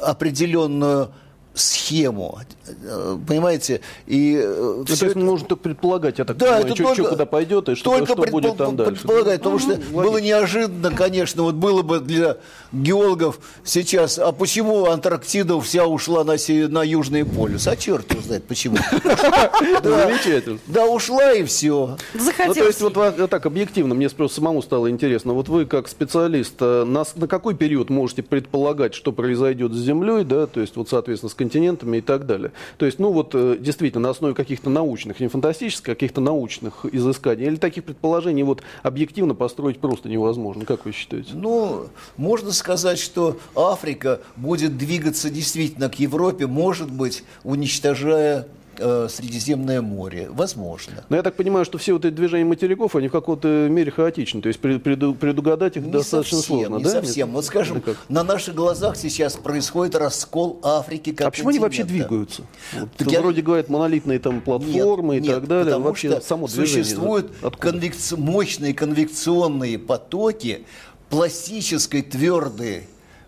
определенную 0.00 1.10
схему, 1.54 2.38
Э, 2.84 3.18
понимаете? 3.26 3.80
И 4.06 4.34
э, 4.40 4.74
Ну, 4.78 4.84
есть 4.88 5.02
это- 5.02 5.18
можно 5.18 5.46
только 5.46 5.62
предполагать, 5.62 6.18
я 6.18 6.24
так 6.24 6.36
да, 6.36 6.46
понимаю, 6.46 6.66
это 6.66 6.74
чё- 6.76 6.84
только, 6.84 7.02
чё 7.02 7.08
куда 7.10 7.26
пойдет 7.26 7.68
и 7.68 7.74
что, 7.74 7.90
только 7.90 8.06
что 8.06 8.16
будет 8.16 8.32
предпол- 8.52 8.56
там 8.56 8.76
дальше. 8.76 8.92
предполагать, 8.92 9.38
потому 9.40 9.58
что 9.58 9.76
Ну, 9.76 9.82
было 10.00 10.10
логично. 10.12 10.26
неожиданно, 10.26 10.90
конечно, 10.92 11.42
вот 11.42 11.54
было 11.56 11.82
бы 11.82 12.00
для 12.00 12.36
геологов 12.72 13.38
сейчас, 13.64 14.18
а 14.18 14.32
почему 14.32 14.86
Антарктида 14.86 15.60
вся 15.60 15.86
ушла 15.86 16.24
на, 16.24 16.38
се- 16.38 16.68
на 16.68 16.82
Южный 16.82 17.24
полюс? 17.24 17.66
А 17.66 17.76
черт 17.76 18.10
его 18.12 18.22
знает 18.22 18.44
почему. 18.44 18.78
Да. 19.82 20.06
Замечательно. 20.06 20.58
Да, 20.66 20.86
ушла 20.86 21.32
и 21.32 21.44
все. 21.44 21.96
Ну, 22.14 22.54
то 22.54 22.64
есть, 22.64 22.80
вот 22.80 22.96
ва- 22.96 23.12
так, 23.28 23.44
объективно, 23.46 23.94
мне 23.94 24.08
просто 24.08 24.36
самому 24.36 24.62
стало 24.62 24.90
интересно. 24.90 25.32
Вот 25.34 25.48
вы, 25.48 25.66
как 25.66 25.88
специалист, 25.88 26.54
э, 26.60 26.84
на 26.84 27.04
какой 27.26 27.54
период 27.54 27.90
можете 27.90 28.22
предполагать, 28.22 28.94
что 28.94 29.12
произойдет 29.12 29.72
с 29.72 29.76
Землей, 29.76 30.24
да, 30.24 30.46
то 30.46 30.60
есть, 30.60 30.76
вот, 30.76 30.88
соответственно, 30.88 31.30
с 31.30 31.34
континентами 31.42 31.98
и 31.98 32.00
так 32.00 32.26
далее? 32.26 32.52
То 32.78 32.86
есть, 32.86 32.98
ну, 32.98 33.10
вот, 33.12 33.34
э, 33.34 33.56
действительно, 33.58 34.04
на 34.04 34.10
основе 34.10 34.34
каких-то 34.34 34.70
научных, 34.70 35.18
не 35.20 35.28
фантастических, 35.28 35.88
а 35.88 35.94
каких-то 35.94 36.20
научных 36.20 36.86
изысканий, 36.86 37.46
или 37.46 37.56
таких 37.56 37.84
предположений, 37.84 38.44
вот, 38.44 38.62
объективно 38.82 39.34
построить 39.34 39.78
просто 39.78 40.08
невозможно, 40.08 40.64
как 40.64 40.84
вы 40.84 40.92
считаете? 40.92 41.30
Ну, 41.34 41.86
можно 42.16 42.52
сказать, 42.52 42.98
что 42.98 43.38
Африка 43.56 44.20
будет 44.36 44.78
двигаться 44.78 45.30
действительно 45.30 45.88
к 45.88 45.98
Европе, 45.98 46.46
может 46.46 46.90
быть, 46.90 47.24
уничтожая 47.42 48.46
Средиземное 48.76 49.82
море. 49.82 50.28
Возможно. 50.30 51.04
Но 51.08 51.16
я 51.16 51.22
так 51.22 51.34
понимаю, 51.34 51.64
что 51.64 51.78
все 51.78 51.92
вот 51.92 52.04
эти 52.04 52.14
движения 52.14 52.44
материков, 52.44 52.96
они 52.96 53.08
в 53.08 53.12
какой-то 53.12 53.68
мере 53.70 53.90
хаотичны, 53.90 54.40
то 54.40 54.48
есть 54.48 54.60
пред- 54.60 54.82
преду- 54.82 55.14
предугадать 55.14 55.76
их 55.76 55.84
Не 55.84 55.90
достаточно 55.92 56.38
совсем, 56.38 56.56
сложно, 56.58 56.76
не 56.76 56.84
да? 56.84 56.90
совсем. 56.90 57.28
Нет? 57.28 57.34
Вот 57.36 57.44
скажем, 57.44 57.80
как? 57.80 57.96
на 58.08 58.22
наших 58.22 58.54
глазах 58.54 58.96
сейчас 58.96 59.36
происходит 59.36 59.94
раскол 59.94 60.58
Африки 60.62 61.12
как 61.12 61.28
А 61.28 61.30
почему 61.30 61.50
они 61.50 61.58
вообще 61.58 61.84
двигаются? 61.84 62.42
Вот 62.72 62.90
Так 62.96 63.10
я- 63.12 63.20
Вроде 63.20 63.42
говорят, 63.42 63.68
монолитные 63.68 64.18
там 64.18 64.40
платформы 64.40 65.14
Нет, 65.16 65.24
и 65.24 65.26
нет, 65.28 65.34
так 65.36 65.48
далее. 65.48 65.64
потому 65.66 65.84
Вообще 65.84 66.10
что 66.10 66.20
само 66.20 66.46
движение. 66.48 66.84
существуют 66.84 67.30
конвекци- 67.60 68.16
мощные 68.16 68.74
конвекционные 68.74 69.78
потоки, 69.78 70.64
пластической 71.10 72.02
твердой 72.02 72.78
э, 72.78 72.82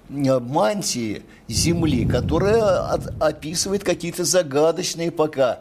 мантии 0.09 1.23
Земли, 1.49 2.05
которая 2.05 2.91
от, 2.91 3.23
описывает 3.23 3.85
какие-то 3.85 4.25
загадочные 4.25 5.11
пока 5.11 5.61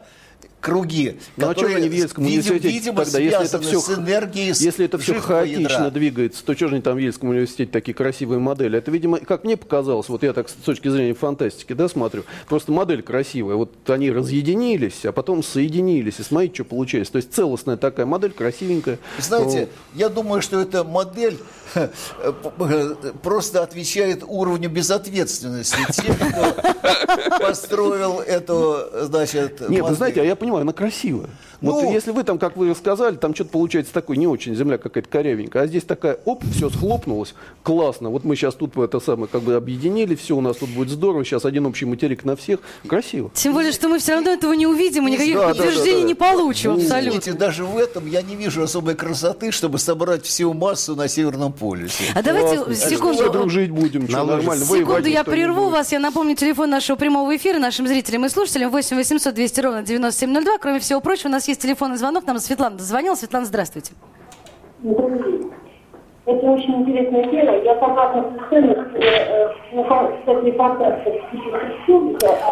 круги, 0.64 1.18
ну, 1.36 1.50
а 1.50 1.54
же 1.54 1.66
они 1.74 1.90
в 1.90 1.92
Ельском 1.92 2.24
университете 2.24 2.68
видимо, 2.70 3.04
тогда, 3.04 3.18
если 3.18 3.44
это 3.46 3.60
все, 3.60 3.80
с 3.80 3.90
энергией 3.90 4.46
если 4.48 4.86
это 4.86 4.96
все 4.96 5.20
хаотично 5.20 5.60
ядра. 5.60 5.90
двигается, 5.90 6.42
то 6.42 6.54
что 6.54 6.68
же 6.68 6.76
они 6.76 6.82
там 6.82 6.96
в 6.96 6.98
Ельском 6.98 7.28
университете 7.28 7.70
такие 7.70 7.92
красивые 7.92 8.38
модели? 8.38 8.78
Это, 8.78 8.90
видимо, 8.90 9.18
как 9.18 9.44
мне 9.44 9.58
показалось, 9.58 10.08
вот 10.08 10.22
я 10.22 10.32
так 10.32 10.48
с 10.48 10.52
точки 10.54 10.88
зрения 10.88 11.12
фантастики, 11.12 11.74
да, 11.74 11.86
смотрю, 11.86 12.24
просто 12.48 12.72
модель 12.72 13.02
красивая, 13.02 13.56
вот 13.56 13.72
они 13.90 14.10
разъединились, 14.10 15.04
а 15.04 15.12
потом 15.12 15.42
соединились, 15.42 16.18
и 16.18 16.22
смотрите, 16.22 16.54
что 16.54 16.64
получается. 16.64 17.12
То 17.12 17.16
есть 17.16 17.34
целостная 17.34 17.76
такая 17.76 18.06
модель, 18.06 18.32
красивенькая. 18.32 18.98
Знаете, 19.18 19.68
я 19.94 20.08
думаю, 20.08 20.40
что 20.40 20.60
эта 20.60 20.82
модель 20.82 21.38
просто 23.22 23.62
отвечает 23.62 24.22
уровню 24.26 24.70
безответственности 24.70 25.76
тех, 25.92 26.16
кто 26.16 27.38
построил 27.40 28.20
эту, 28.20 28.78
значит, 29.02 29.68
Нет, 29.68 29.84
вы 29.84 29.94
знаете, 29.94 30.20
а 30.20 30.24
я 30.24 30.36
понимаю, 30.36 30.53
она 30.62 30.72
красивая. 30.72 31.30
Вот 31.60 31.82
ну, 31.82 31.92
если 31.92 32.10
вы 32.10 32.24
там, 32.24 32.38
как 32.38 32.56
вы 32.56 32.70
рассказали, 32.70 33.16
там 33.16 33.34
что-то 33.34 33.50
получается 33.50 33.92
такое 33.92 34.16
не 34.16 34.26
очень, 34.26 34.54
земля 34.54 34.76
какая-то 34.76 35.08
корявенькая, 35.08 35.62
а 35.62 35.66
здесь 35.66 35.84
такая, 35.84 36.18
оп, 36.24 36.44
все 36.52 36.68
схлопнулось, 36.68 37.34
классно, 37.62 38.10
вот 38.10 38.24
мы 38.24 38.36
сейчас 38.36 38.54
тут 38.54 38.76
это 38.76 39.00
самое 39.00 39.28
как 39.28 39.42
бы 39.42 39.54
объединили, 39.54 40.14
все 40.14 40.36
у 40.36 40.42
нас 40.42 40.58
тут 40.58 40.68
будет 40.70 40.90
здорово, 40.90 41.24
сейчас 41.24 41.44
один 41.46 41.64
общий 41.64 41.86
материк 41.86 42.24
на 42.24 42.36
всех, 42.36 42.60
красиво. 42.86 43.30
Тем 43.34 43.54
более, 43.54 43.72
что 43.72 43.88
мы 43.88 43.98
все 43.98 44.14
равно 44.14 44.30
этого 44.30 44.52
не 44.52 44.66
увидим 44.66 45.08
и 45.08 45.12
никаких 45.12 45.36
да, 45.36 45.48
подтверждений 45.48 45.84
да, 45.86 45.94
да, 45.94 46.02
да. 46.02 46.08
не 46.08 46.14
получим 46.14 46.70
ну, 46.72 46.82
абсолютно. 46.82 47.14
Видите, 47.14 47.32
даже 47.32 47.64
в 47.64 47.78
этом 47.78 48.06
я 48.06 48.20
не 48.20 48.36
вижу 48.36 48.62
особой 48.62 48.94
красоты, 48.94 49.50
чтобы 49.50 49.78
собрать 49.78 50.26
всю 50.26 50.52
массу 50.52 50.94
на 50.94 51.08
Северном 51.08 51.52
полюсе. 51.52 52.04
А 52.14 52.22
давайте 52.22 52.56
Классно. 52.56 52.74
секунду. 52.74 53.24
А 53.24 53.28
дружить 53.30 53.70
будем, 53.70 54.08
что, 54.08 54.24
нормально. 54.24 54.64
Секунду 54.64 55.08
я 55.08 55.24
прерву 55.24 55.70
вас, 55.70 55.92
я 55.92 55.98
напомню 55.98 56.36
телефон 56.36 56.70
нашего 56.70 56.96
прямого 56.96 57.34
эфира 57.34 57.58
нашим 57.58 57.86
зрителям 57.88 58.26
и 58.26 58.28
слушателям 58.28 58.70
8 58.70 58.96
800 58.96 59.34
200 59.34 59.60
ровно 59.60 59.82
9702. 59.82 60.43
Кроме 60.60 60.78
всего 60.78 61.00
прочего, 61.00 61.28
у 61.28 61.32
нас 61.32 61.48
есть 61.48 61.60
телефонный 61.60 61.96
звонок, 61.96 62.26
нам 62.26 62.38
Светлана 62.38 62.76
дозвонила. 62.76 63.14
Светлана, 63.14 63.46
здравствуйте. 63.46 63.92
Добрый 64.82 65.22
день. 65.22 65.50
Это 66.26 66.46
очень 66.46 66.80
интересная 66.80 67.24
тема. 67.24 67.56
Я 67.58 67.74
согласна 67.78 68.22
с 68.22 68.52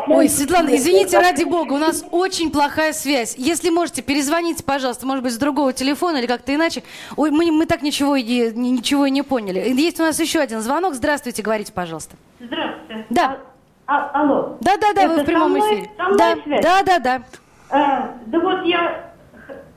Ой, 0.09 0.29
Светлана, 0.29 0.77
извините, 0.77 1.19
ради 1.19 1.45
бога, 1.45 1.73
у 1.73 1.79
нас 1.79 2.05
очень 2.11 2.51
плохая 2.51 2.93
связь. 2.93 3.35
Если 3.39 3.71
можете, 3.71 4.03
перезвоните, 4.03 4.63
пожалуйста, 4.63 5.07
может 5.07 5.25
быть, 5.25 5.33
с 5.33 5.39
другого 5.39 5.73
телефона 5.73 6.19
или 6.19 6.27
как-то 6.27 6.55
иначе. 6.55 6.83
Ой, 7.17 7.31
мы, 7.31 7.51
мы 7.51 7.65
так 7.65 7.81
ничего 7.81 8.15
и, 8.17 8.53
ничего 8.55 9.07
и 9.07 9.11
не 9.11 9.23
поняли. 9.23 9.61
Есть 9.61 10.01
у 10.01 10.03
нас 10.03 10.21
еще 10.21 10.41
один 10.41 10.61
звонок. 10.61 10.93
Здравствуйте, 10.95 11.43
говорите, 11.43 11.73
пожалуйста. 11.73 12.17
Здравствуйте. 12.41 13.07
Да. 13.09 13.39
А, 13.87 14.11
а, 14.13 14.23
алло. 14.23 14.59
Да, 14.61 14.77
да, 14.77 14.93
да, 14.93 15.09
вы 15.09 15.23
в 15.23 15.25
прямом 15.25 15.59
эфире. 15.59 15.91
Да, 16.19 16.37
да, 16.63 16.83
да, 16.83 16.99
да. 16.99 17.23
А, 17.73 18.15
да 18.27 18.39
вот 18.39 18.65
я... 18.65 19.13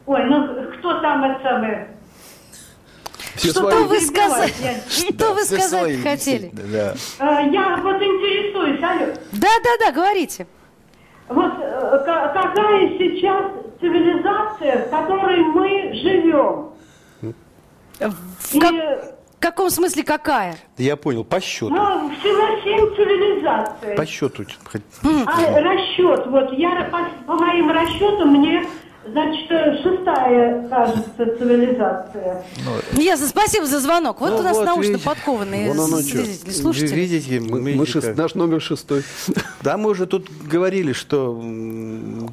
Ой, 0.05 0.25
ну 0.25 0.71
кто 0.77 0.99
там 0.99 1.23
это 1.23 1.41
самое... 1.41 1.87
Все 3.35 3.49
что 3.49 3.69
свои. 3.69 3.83
вы 3.85 3.99
сказать? 4.01 4.53
Что 4.89 5.33
вы 5.33 5.43
сказать 5.43 6.03
хотели? 6.03 6.51
Да. 6.53 6.93
А, 7.19 7.41
я 7.41 7.77
вот 7.77 8.01
интересуюсь, 8.01 8.83
алло. 8.83 9.13
Да, 9.31 9.47
да, 9.63 9.69
да, 9.79 9.91
говорите. 9.91 10.45
Вот 11.29 11.53
э, 11.59 12.03
какая 12.05 12.97
сейчас 12.97 13.51
цивилизация, 13.79 14.85
в 14.85 14.89
которой 14.89 15.39
мы 15.39 15.93
живем? 15.93 16.71
Как, 17.97 19.15
в 19.37 19.41
каком 19.41 19.69
смысле 19.69 20.03
какая? 20.03 20.55
Я 20.77 20.95
понял, 20.95 21.23
по 21.23 21.39
счету. 21.39 21.69
Ну, 21.69 22.11
всего 22.19 22.63
семь 22.63 22.95
цивилизаций. 22.95 23.95
По 23.95 24.05
счету. 24.05 24.43
А 25.03 25.61
расчет, 25.61 26.25
вот 26.27 26.53
я 26.53 26.89
по, 26.91 26.99
по 27.25 27.39
моим 27.39 27.69
расчетам 27.69 28.29
мне 28.29 28.65
Значит, 29.07 29.51
э, 29.51 29.83
шестая, 29.83 30.67
кажется, 30.67 31.37
цивилизация. 31.37 32.43
Ну, 32.65 33.01
Ясно, 33.01 33.27
спасибо 33.27 33.67
за 33.67 33.79
звонок. 33.79 34.19
Вот 34.19 34.31
ну, 34.31 34.37
у 34.37 34.41
нас 34.41 34.57
вот, 34.57 34.65
научно 34.65 34.93
видите, 34.93 35.05
подкованные 35.05 35.73
зрители, 35.73 36.51
слушатели. 36.51 36.95
Видите, 36.95 37.39
мы, 37.39 37.61
мы, 37.61 37.75
мы 37.75 37.85
шест, 37.85 38.15
наш 38.15 38.33
номер 38.33 38.61
шестой. 38.61 39.03
Да, 39.61 39.77
мы 39.77 39.89
уже 39.89 40.05
тут 40.05 40.29
говорили, 40.29 40.93
что, 40.93 41.43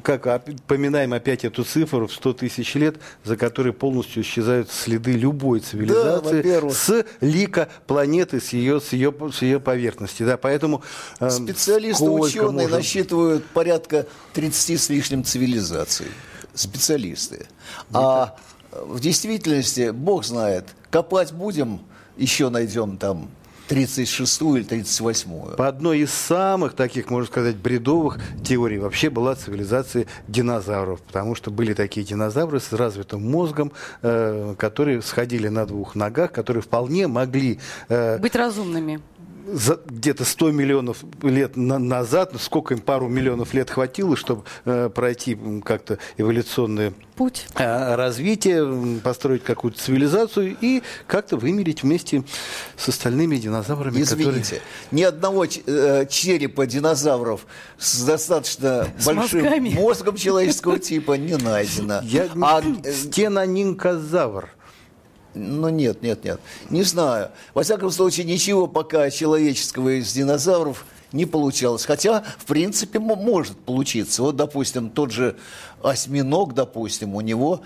как 0.03 0.43
поминаем 0.67 1.13
опять 1.13 1.43
эту 1.43 1.63
цифру 1.63 2.05
в 2.05 2.13
100 2.13 2.33
тысяч 2.33 2.75
лет, 2.75 2.97
за 3.23 3.37
которые 3.37 3.73
полностью 3.73 4.21
исчезают 4.21 4.69
следы 4.69 5.13
любой 5.13 5.59
цивилизации 5.59 6.41
да, 6.43 6.69
с 6.69 7.05
лика 7.21 7.69
планеты, 7.87 8.39
с 8.39 8.49
ее, 8.49 8.79
с 8.79 8.93
ее, 8.93 9.11
с 9.33 9.41
ее 9.41 9.59
поверхности. 9.59 10.21
Да, 10.21 10.37
поэтому, 10.37 10.83
э, 11.19 11.29
Специалисты, 11.31 12.03
ученые 12.03 12.67
можно... 12.67 12.77
насчитывают 12.77 13.45
порядка 13.45 14.05
30 14.33 14.79
с 14.79 14.89
лишним 14.89 15.23
цивилизаций 15.23 16.07
специалисты. 16.53 17.47
А 17.91 18.35
в 18.71 18.99
действительности, 18.99 19.91
бог 19.91 20.25
знает, 20.25 20.65
копать 20.89 21.31
будем, 21.31 21.81
еще 22.17 22.49
найдем 22.49 22.97
там 22.97 23.29
36-ю 23.69 24.57
или 24.57 24.65
38-ю. 24.65 25.55
По 25.55 25.67
одной 25.67 25.99
из 25.99 26.11
самых 26.11 26.73
таких, 26.73 27.09
можно 27.09 27.27
сказать, 27.27 27.55
бредовых 27.55 28.19
теорий 28.43 28.77
вообще 28.77 29.09
была 29.09 29.35
цивилизация 29.35 30.05
динозавров, 30.27 31.01
потому 31.01 31.35
что 31.35 31.49
были 31.49 31.73
такие 31.73 32.05
динозавры 32.05 32.59
с 32.59 32.71
развитым 32.73 33.29
мозгом, 33.29 33.71
э, 34.01 34.55
которые 34.57 35.01
сходили 35.01 35.47
на 35.47 35.65
двух 35.65 35.95
ногах, 35.95 36.31
которые 36.31 36.61
вполне 36.61 37.07
могли... 37.07 37.59
Э, 37.89 38.17
Быть 38.19 38.35
разумными 38.35 39.01
где-то 39.45 40.25
100 40.25 40.51
миллионов 40.51 41.03
лет 41.21 41.55
на 41.55 41.79
назад, 41.79 42.33
сколько 42.39 42.73
им 42.73 42.81
пару 42.81 43.07
миллионов 43.07 43.53
лет 43.53 43.69
хватило, 43.69 44.15
чтобы 44.15 44.43
э, 44.65 44.89
пройти 44.89 45.37
как-то 45.63 45.97
эволюционное 46.17 46.93
путь 47.15 47.47
э, 47.55 47.95
развитие, 47.95 48.99
построить 49.03 49.43
какую-то 49.43 49.79
цивилизацию 49.79 50.55
и 50.59 50.81
как-то 51.07 51.37
вымереть 51.37 51.83
вместе 51.83 52.23
с 52.77 52.89
остальными 52.89 53.37
динозаврами. 53.37 54.01
Извините, 54.01 54.61
которые... 54.61 54.61
ни 54.91 55.03
одного 55.03 55.45
э, 55.45 56.05
черепа 56.09 56.65
динозавров 56.65 57.45
с 57.77 58.03
достаточно 58.03 58.87
с 58.97 59.05
большим 59.05 59.43
мозгами. 59.43 59.69
мозгом 59.69 60.15
человеческого 60.15 60.79
типа 60.79 61.13
не 61.13 61.37
найдено. 61.37 62.01
Я... 62.03 62.29
А... 62.41 62.61
Э, 62.61 62.91
Стенонинкозавр. 62.91 64.49
Ну 65.33 65.69
нет, 65.69 66.01
нет, 66.01 66.23
нет. 66.23 66.39
Не 66.69 66.83
знаю. 66.83 67.29
Во 67.53 67.63
всяком 67.63 67.91
случае, 67.91 68.25
ничего 68.25 68.67
пока 68.67 69.09
человеческого 69.09 69.99
из 69.99 70.11
динозавров 70.13 70.85
не 71.11 71.25
получалось. 71.25 71.85
Хотя, 71.85 72.23
в 72.37 72.45
принципе, 72.45 72.99
может 72.99 73.57
получиться. 73.57 74.23
Вот, 74.23 74.35
допустим, 74.35 74.89
тот 74.89 75.11
же 75.11 75.35
осьминог, 75.81 76.53
допустим, 76.53 77.15
у 77.15 77.21
него 77.21 77.61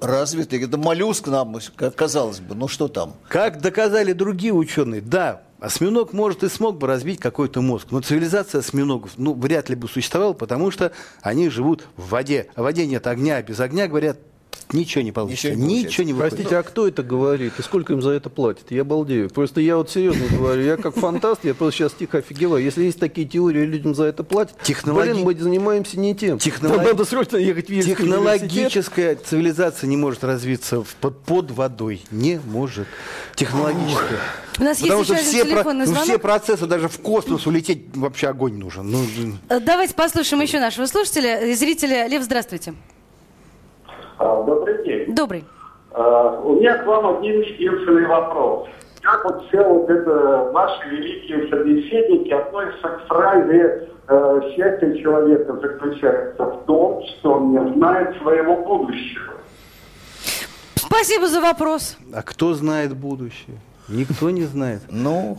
развитый, 0.00 0.62
это 0.62 0.76
моллюск 0.78 1.28
нам, 1.28 1.56
казалось 1.94 2.40
бы, 2.40 2.54
ну 2.54 2.68
что 2.68 2.88
там? 2.88 3.14
Как 3.28 3.60
доказали 3.60 4.12
другие 4.12 4.52
ученые, 4.52 5.00
да, 5.00 5.42
осьминог 5.60 6.12
может 6.12 6.42
и 6.42 6.48
смог 6.48 6.78
бы 6.78 6.86
развить 6.86 7.20
какой-то 7.20 7.60
мозг, 7.60 7.88
но 7.90 8.00
цивилизация 8.00 8.60
осьминогов, 8.60 9.12
ну, 9.16 9.34
вряд 9.34 9.68
ли 9.68 9.76
бы 9.76 9.88
существовала, 9.88 10.32
потому 10.32 10.70
что 10.70 10.92
они 11.22 11.48
живут 11.50 11.86
в 11.96 12.08
воде. 12.08 12.48
А 12.54 12.62
в 12.62 12.64
воде 12.64 12.86
нет 12.86 13.06
огня, 13.06 13.40
без 13.42 13.60
огня, 13.60 13.86
говорят, 13.86 14.18
Ничего 14.72 15.02
не 15.02 15.12
получится. 15.12 15.50
Ничего 15.50 15.66
не, 15.66 15.82
Ничего 15.82 16.06
не 16.06 16.14
Простите, 16.14 16.56
а 16.56 16.62
кто 16.62 16.86
это 16.86 17.02
говорит? 17.02 17.54
И 17.58 17.62
сколько 17.62 17.92
им 17.92 18.02
за 18.02 18.10
это 18.10 18.30
платят? 18.30 18.70
Я 18.70 18.84
балдею. 18.84 19.28
Просто 19.30 19.60
я 19.60 19.76
вот 19.76 19.90
серьезно 19.90 20.26
говорю, 20.36 20.62
я 20.62 20.76
как 20.76 20.94
фантаст, 20.94 21.44
я 21.44 21.54
просто 21.54 21.78
сейчас 21.78 21.92
тихо 21.92 22.18
офигеваю. 22.18 22.62
Если 22.62 22.84
есть 22.84 23.00
такие 23.00 23.26
теории, 23.26 23.64
людям 23.64 23.94
за 23.94 24.04
это 24.04 24.22
платят, 24.22 24.56
Технологи... 24.62 25.12
блин, 25.12 25.24
мы 25.24 25.34
занимаемся 25.34 25.98
не 25.98 26.14
тем. 26.14 26.38
Технолог... 26.38 26.84
надо 26.84 27.04
срочно 27.04 27.36
ехать 27.36 27.68
в 27.68 27.82
Технологическая 27.82 29.16
цивилизация 29.16 29.88
не 29.88 29.96
может 29.96 30.22
развиться 30.24 30.84
под, 31.00 31.20
под 31.22 31.50
водой. 31.50 32.02
Не 32.10 32.40
может. 32.46 32.86
Технологическая. 33.34 34.20
У 34.58 34.62
нас 34.62 34.78
Потому 34.78 35.00
есть 35.00 35.10
еще 35.10 35.22
все, 35.22 35.44
телефонный 35.44 35.86
про, 35.86 35.94
ну, 35.94 36.00
все 36.02 36.18
процессы, 36.18 36.66
даже 36.66 36.88
в 36.88 36.98
космос 36.98 37.46
улететь, 37.46 37.84
вообще 37.94 38.28
огонь 38.28 38.54
нужен. 38.54 38.90
Ну, 38.90 39.38
Давайте 39.60 39.94
послушаем 39.94 40.42
еще 40.42 40.60
нашего 40.60 40.86
слушателя, 40.86 41.54
зрителя. 41.54 42.06
Лев, 42.06 42.22
здравствуйте. 42.22 42.74
А, 44.20 44.42
добрый 44.42 44.84
день. 44.84 45.14
Добрый. 45.14 45.44
А, 45.92 46.40
у 46.44 46.56
меня 46.56 46.76
к 46.76 46.86
вам 46.86 47.18
один 47.18 47.40
единственный 47.40 48.06
вопрос. 48.06 48.68
Как 49.00 49.24
вот 49.24 49.46
все 49.48 49.66
вот 49.66 49.88
это 49.88 50.50
наши 50.52 50.88
великие 50.90 51.48
собеседники 51.48 52.30
относятся 52.30 52.88
к 52.88 53.06
фразе 53.06 53.88
э, 54.08 54.40
«счастье 54.54 55.00
человека 55.00 55.54
заключается 55.54 56.44
в 56.44 56.64
том, 56.66 57.02
что 57.02 57.32
он 57.32 57.52
не 57.52 57.74
знает 57.76 58.14
своего 58.18 58.56
будущего»? 58.56 59.32
Спасибо 60.74 61.26
за 61.26 61.40
вопрос. 61.40 61.96
А 62.12 62.20
кто 62.20 62.52
знает 62.52 62.94
будущее? 62.94 63.56
Никто 63.88 64.28
не 64.28 64.42
знает. 64.42 64.82
Ну, 64.90 65.38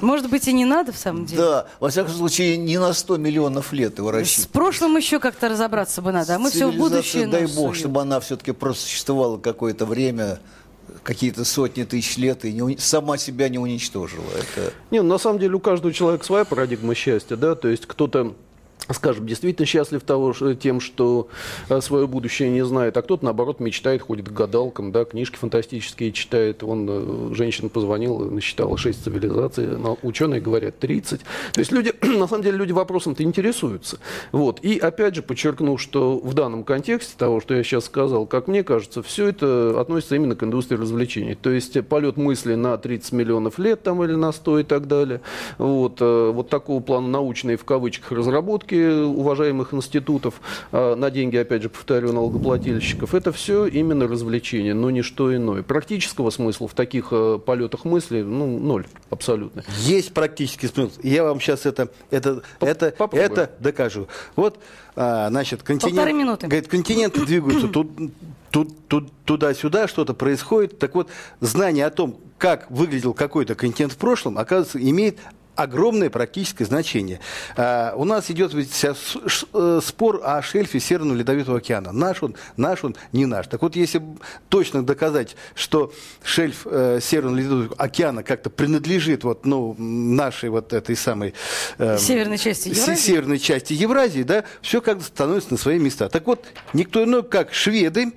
может 0.00 0.30
быть, 0.30 0.48
и 0.48 0.52
не 0.52 0.64
надо 0.64 0.92
в 0.92 0.96
самом 0.96 1.26
деле? 1.26 1.42
Да, 1.42 1.66
во 1.80 1.88
всяком 1.90 2.12
случае, 2.12 2.56
не 2.56 2.78
на 2.78 2.92
100 2.92 3.16
миллионов 3.16 3.72
лет 3.72 3.98
его 3.98 4.10
рассчитывать. 4.10 4.48
С 4.48 4.52
прошлым 4.52 4.96
еще 4.96 5.18
как-то 5.20 5.48
разобраться 5.48 6.02
бы 6.02 6.12
надо, 6.12 6.36
а 6.36 6.38
мы 6.38 6.50
все 6.50 6.70
в 6.70 6.76
будущее 6.76 7.26
Дай 7.26 7.46
бог, 7.46 7.74
чтобы 7.74 8.00
она 8.00 8.20
все-таки 8.20 8.52
просуществовала 8.52 9.38
какое-то 9.38 9.86
время, 9.86 10.40
какие-то 11.02 11.44
сотни 11.44 11.84
тысяч 11.84 12.16
лет 12.16 12.44
и 12.44 12.52
не, 12.52 12.76
сама 12.78 13.18
себя 13.18 13.48
не 13.48 13.58
уничтожила. 13.58 14.24
Это... 14.30 14.72
Не, 14.90 15.02
ну, 15.02 15.08
на 15.08 15.18
самом 15.18 15.38
деле 15.38 15.54
у 15.54 15.60
каждого 15.60 15.92
человека 15.92 16.24
своя 16.24 16.44
парадигма 16.44 16.94
счастья, 16.94 17.36
да, 17.36 17.54
то 17.54 17.68
есть 17.68 17.86
кто-то 17.86 18.34
скажем, 18.92 19.26
действительно 19.26 19.66
счастлив 19.66 20.02
того, 20.02 20.32
тем, 20.54 20.80
что 20.80 21.28
э, 21.68 21.80
свое 21.80 22.06
будущее 22.06 22.50
не 22.50 22.64
знает, 22.64 22.96
а 22.96 23.02
кто-то, 23.02 23.24
наоборот, 23.24 23.60
мечтает, 23.60 24.02
ходит 24.02 24.28
к 24.28 24.32
гадалкам, 24.32 24.92
да, 24.92 25.04
книжки 25.04 25.36
фантастические 25.36 26.12
читает. 26.12 26.62
Он, 26.62 26.86
э, 26.88 27.34
женщина 27.34 27.68
позвонила, 27.68 28.24
насчитала 28.24 28.78
6 28.78 29.04
цивилизаций, 29.04 29.66
но 29.66 29.98
ученые 30.02 30.40
говорят 30.40 30.78
30. 30.78 31.20
То 31.52 31.60
есть 31.60 31.72
люди, 31.72 31.92
на 32.02 32.26
самом 32.26 32.42
деле, 32.42 32.56
люди 32.56 32.72
вопросом-то 32.72 33.22
интересуются. 33.22 33.98
Вот. 34.32 34.60
И, 34.62 34.78
опять 34.78 35.14
же, 35.14 35.22
подчеркну, 35.22 35.76
что 35.76 36.18
в 36.18 36.34
данном 36.34 36.64
контексте 36.64 37.14
того, 37.16 37.40
что 37.40 37.54
я 37.54 37.62
сейчас 37.62 37.84
сказал, 37.84 38.26
как 38.26 38.48
мне 38.48 38.64
кажется, 38.64 39.02
все 39.02 39.28
это 39.28 39.78
относится 39.80 40.16
именно 40.16 40.34
к 40.34 40.42
индустрии 40.42 40.78
развлечений. 40.78 41.34
То 41.34 41.50
есть 41.50 41.78
полет 41.86 42.16
мысли 42.16 42.54
на 42.54 42.76
30 42.78 43.12
миллионов 43.12 43.58
лет 43.58 43.82
там 43.82 44.02
или 44.02 44.14
на 44.14 44.32
100 44.32 44.60
и 44.60 44.62
так 44.64 44.86
далее. 44.86 45.20
Вот, 45.58 46.00
э, 46.00 46.30
вот 46.30 46.48
такого 46.48 46.80
плана 46.80 47.08
научной, 47.08 47.56
в 47.56 47.64
кавычках, 47.64 48.12
разработки 48.12 48.67
уважаемых 48.76 49.74
институтов 49.74 50.40
а, 50.72 50.94
на 50.94 51.10
деньги, 51.10 51.36
опять 51.36 51.62
же, 51.62 51.68
повторю, 51.68 52.12
налогоплательщиков, 52.12 53.14
это 53.14 53.32
все 53.32 53.66
именно 53.66 54.06
развлечение, 54.06 54.74
но 54.74 54.90
не 54.90 55.02
что 55.02 55.34
иное. 55.34 55.62
Практического 55.62 56.30
смысла 56.30 56.68
в 56.68 56.74
таких 56.74 57.08
э, 57.10 57.38
полетах 57.44 57.84
мысли, 57.84 58.22
ну, 58.22 58.58
ноль 58.58 58.86
абсолютно. 59.10 59.64
Есть 59.80 60.12
практический 60.14 60.68
смысл. 60.68 61.00
Я 61.02 61.24
вам 61.24 61.40
сейчас 61.40 61.66
это, 61.66 61.88
это, 62.10 62.42
это, 62.60 62.94
это 63.12 63.50
докажу. 63.60 64.08
Вот, 64.36 64.58
а, 64.96 65.28
значит, 65.28 65.62
континент, 65.62 66.12
минуты. 66.12 66.46
говорит, 66.46 66.68
континенты 66.68 67.24
двигаются 67.24 67.68
тут, 67.68 67.88
тут, 68.50 68.88
тут, 68.88 69.12
туда-сюда, 69.24 69.88
что-то 69.88 70.14
происходит. 70.14 70.78
Так 70.78 70.94
вот, 70.94 71.08
знание 71.40 71.86
о 71.86 71.90
том, 71.90 72.18
как 72.38 72.70
выглядел 72.70 73.14
какой-то 73.14 73.54
континент 73.54 73.92
в 73.92 73.96
прошлом, 73.96 74.38
оказывается, 74.38 74.80
имеет 74.80 75.18
огромное 75.58 76.08
практическое 76.08 76.64
значение. 76.64 77.18
А, 77.56 77.92
у 77.96 78.04
нас 78.04 78.30
идет 78.30 78.52
сейчас 78.52 79.16
э, 79.52 79.80
спор 79.84 80.20
о 80.24 80.40
шельфе 80.40 80.78
Северного 80.78 81.18
Ледовитого 81.18 81.58
океана. 81.58 81.90
Наш 81.90 82.22
он, 82.22 82.36
наш 82.56 82.84
он, 82.84 82.94
не 83.12 83.26
наш. 83.26 83.48
Так 83.48 83.62
вот, 83.62 83.74
если 83.74 84.00
точно 84.48 84.86
доказать, 84.86 85.34
что 85.56 85.92
шельф 86.22 86.64
э, 86.64 87.00
Северного 87.02 87.36
Ледовитого 87.36 87.74
океана 87.76 88.22
как-то 88.22 88.50
принадлежит 88.50 89.24
вот, 89.24 89.46
ну, 89.46 89.74
нашей 89.76 90.48
вот 90.50 90.72
этой 90.72 90.94
самой... 90.94 91.34
Э, 91.78 91.98
северной 91.98 92.38
части 92.38 92.68
Евразии. 92.68 92.94
Северной 92.94 93.38
части 93.40 93.72
Евразии, 93.72 94.22
да, 94.22 94.44
все 94.62 94.80
как-то 94.80 95.02
становится 95.02 95.50
на 95.52 95.58
свои 95.58 95.80
места. 95.80 96.08
Так 96.08 96.24
вот, 96.28 96.46
никто 96.72 97.02
иной, 97.02 97.24
как 97.24 97.52
шведы, 97.52 98.12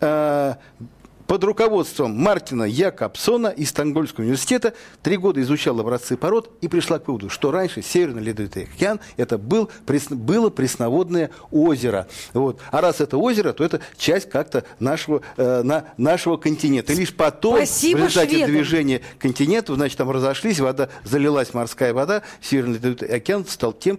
э, 0.00 0.54
под 1.26 1.44
руководством 1.44 2.12
Мартина 2.18 2.64
Якобсона 2.64 3.48
из 3.48 3.70
Стокгольмского 3.70 4.24
университета 4.24 4.74
три 5.02 5.16
года 5.16 5.40
изучал 5.42 5.78
образцы 5.80 6.16
пород 6.16 6.50
и 6.60 6.68
пришла 6.68 6.98
к 6.98 7.08
выводу, 7.08 7.28
что 7.28 7.50
раньше 7.50 7.82
Северный 7.82 8.22
Ледовитый 8.22 8.64
океан 8.64 9.00
это 9.16 9.38
был, 9.38 9.70
было 10.10 10.50
пресноводное 10.50 11.30
озеро. 11.50 12.08
Вот. 12.32 12.60
А 12.70 12.80
раз 12.80 13.00
это 13.00 13.16
озеро, 13.16 13.52
то 13.52 13.64
это 13.64 13.80
часть 13.96 14.28
как-то 14.28 14.64
нашего, 14.78 15.22
э, 15.36 15.62
на, 15.62 15.84
нашего 15.96 16.36
континента. 16.36 16.92
И 16.92 16.96
лишь 16.96 17.14
потом, 17.14 17.56
Спасибо 17.56 17.98
в 17.98 18.04
результате 18.04 18.30
шведам. 18.30 18.50
движения 18.50 19.00
континентов, 19.18 19.76
значит, 19.76 19.98
там 19.98 20.10
разошлись, 20.10 20.60
вода 20.60 20.88
залилась, 21.04 21.54
морская 21.54 21.94
вода, 21.94 22.22
Северный 22.40 22.74
Ледовитый 22.74 23.08
океан 23.08 23.46
стал 23.46 23.72
тем, 23.72 23.98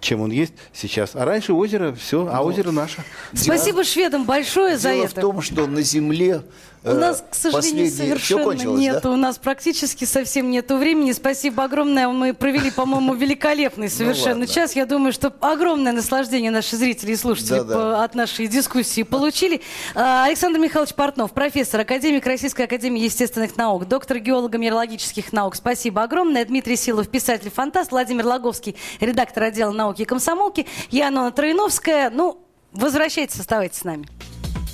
чем 0.00 0.20
он 0.20 0.30
есть 0.30 0.52
сейчас. 0.72 1.14
А 1.14 1.24
раньше 1.24 1.52
озеро, 1.52 1.92
все, 1.92 2.26
а 2.26 2.36
ну, 2.36 2.44
озеро 2.44 2.70
наше. 2.70 3.04
Спасибо 3.34 3.84
шведам 3.84 4.24
большое 4.24 4.78
Дело 4.78 4.80
за 4.80 4.88
это. 5.04 5.08
в 5.08 5.20
том, 5.20 5.42
что 5.42 5.66
на 5.66 5.82
Земле 5.82 6.42
у 6.82 6.94
нас, 6.94 7.22
к 7.28 7.34
сожалению, 7.34 7.90
совершенно 7.90 8.52
нет. 8.52 9.02
Да? 9.02 9.10
У 9.10 9.16
нас 9.16 9.36
практически 9.36 10.06
совсем 10.06 10.50
нету 10.50 10.78
времени. 10.78 11.12
Спасибо 11.12 11.64
огромное. 11.64 12.08
Мы 12.08 12.32
провели, 12.32 12.70
по-моему, 12.70 13.14
великолепный 13.14 13.88
ну 13.88 13.94
совершенно 13.94 14.46
час. 14.46 14.74
Я 14.74 14.86
думаю, 14.86 15.12
что 15.12 15.32
огромное 15.40 15.92
наслаждение 15.92 16.50
наши 16.50 16.76
зрители 16.76 17.12
и 17.12 17.16
слушатели 17.16 17.58
от 17.58 18.14
нашей 18.14 18.46
дискуссии 18.46 19.02
получили. 19.02 19.60
А, 19.94 20.24
Александр 20.24 20.58
Михайлович 20.58 20.94
Портнов, 20.94 21.32
профессор, 21.32 21.80
академик 21.80 22.24
Российской 22.26 22.62
академии 22.62 23.02
естественных 23.02 23.56
наук, 23.58 23.86
доктор 23.86 24.18
геолого-мирологических 24.18 25.32
наук. 25.32 25.56
Спасибо 25.56 26.02
огромное. 26.02 26.46
Дмитрий 26.46 26.76
Силов, 26.76 27.08
писатель-фантаст. 27.08 27.90
Владимир 27.90 28.26
Логовский, 28.26 28.74
редактор 29.00 29.44
отдела 29.44 29.72
науки 29.72 30.02
и 30.02 30.04
комсомолки. 30.06 30.66
Я 30.90 31.08
Анна 31.08 31.30
Троиновская. 31.30 32.08
Ну, 32.08 32.38
возвращайтесь, 32.72 33.38
оставайтесь 33.38 33.78
с 33.78 33.84
нами. 33.84 34.06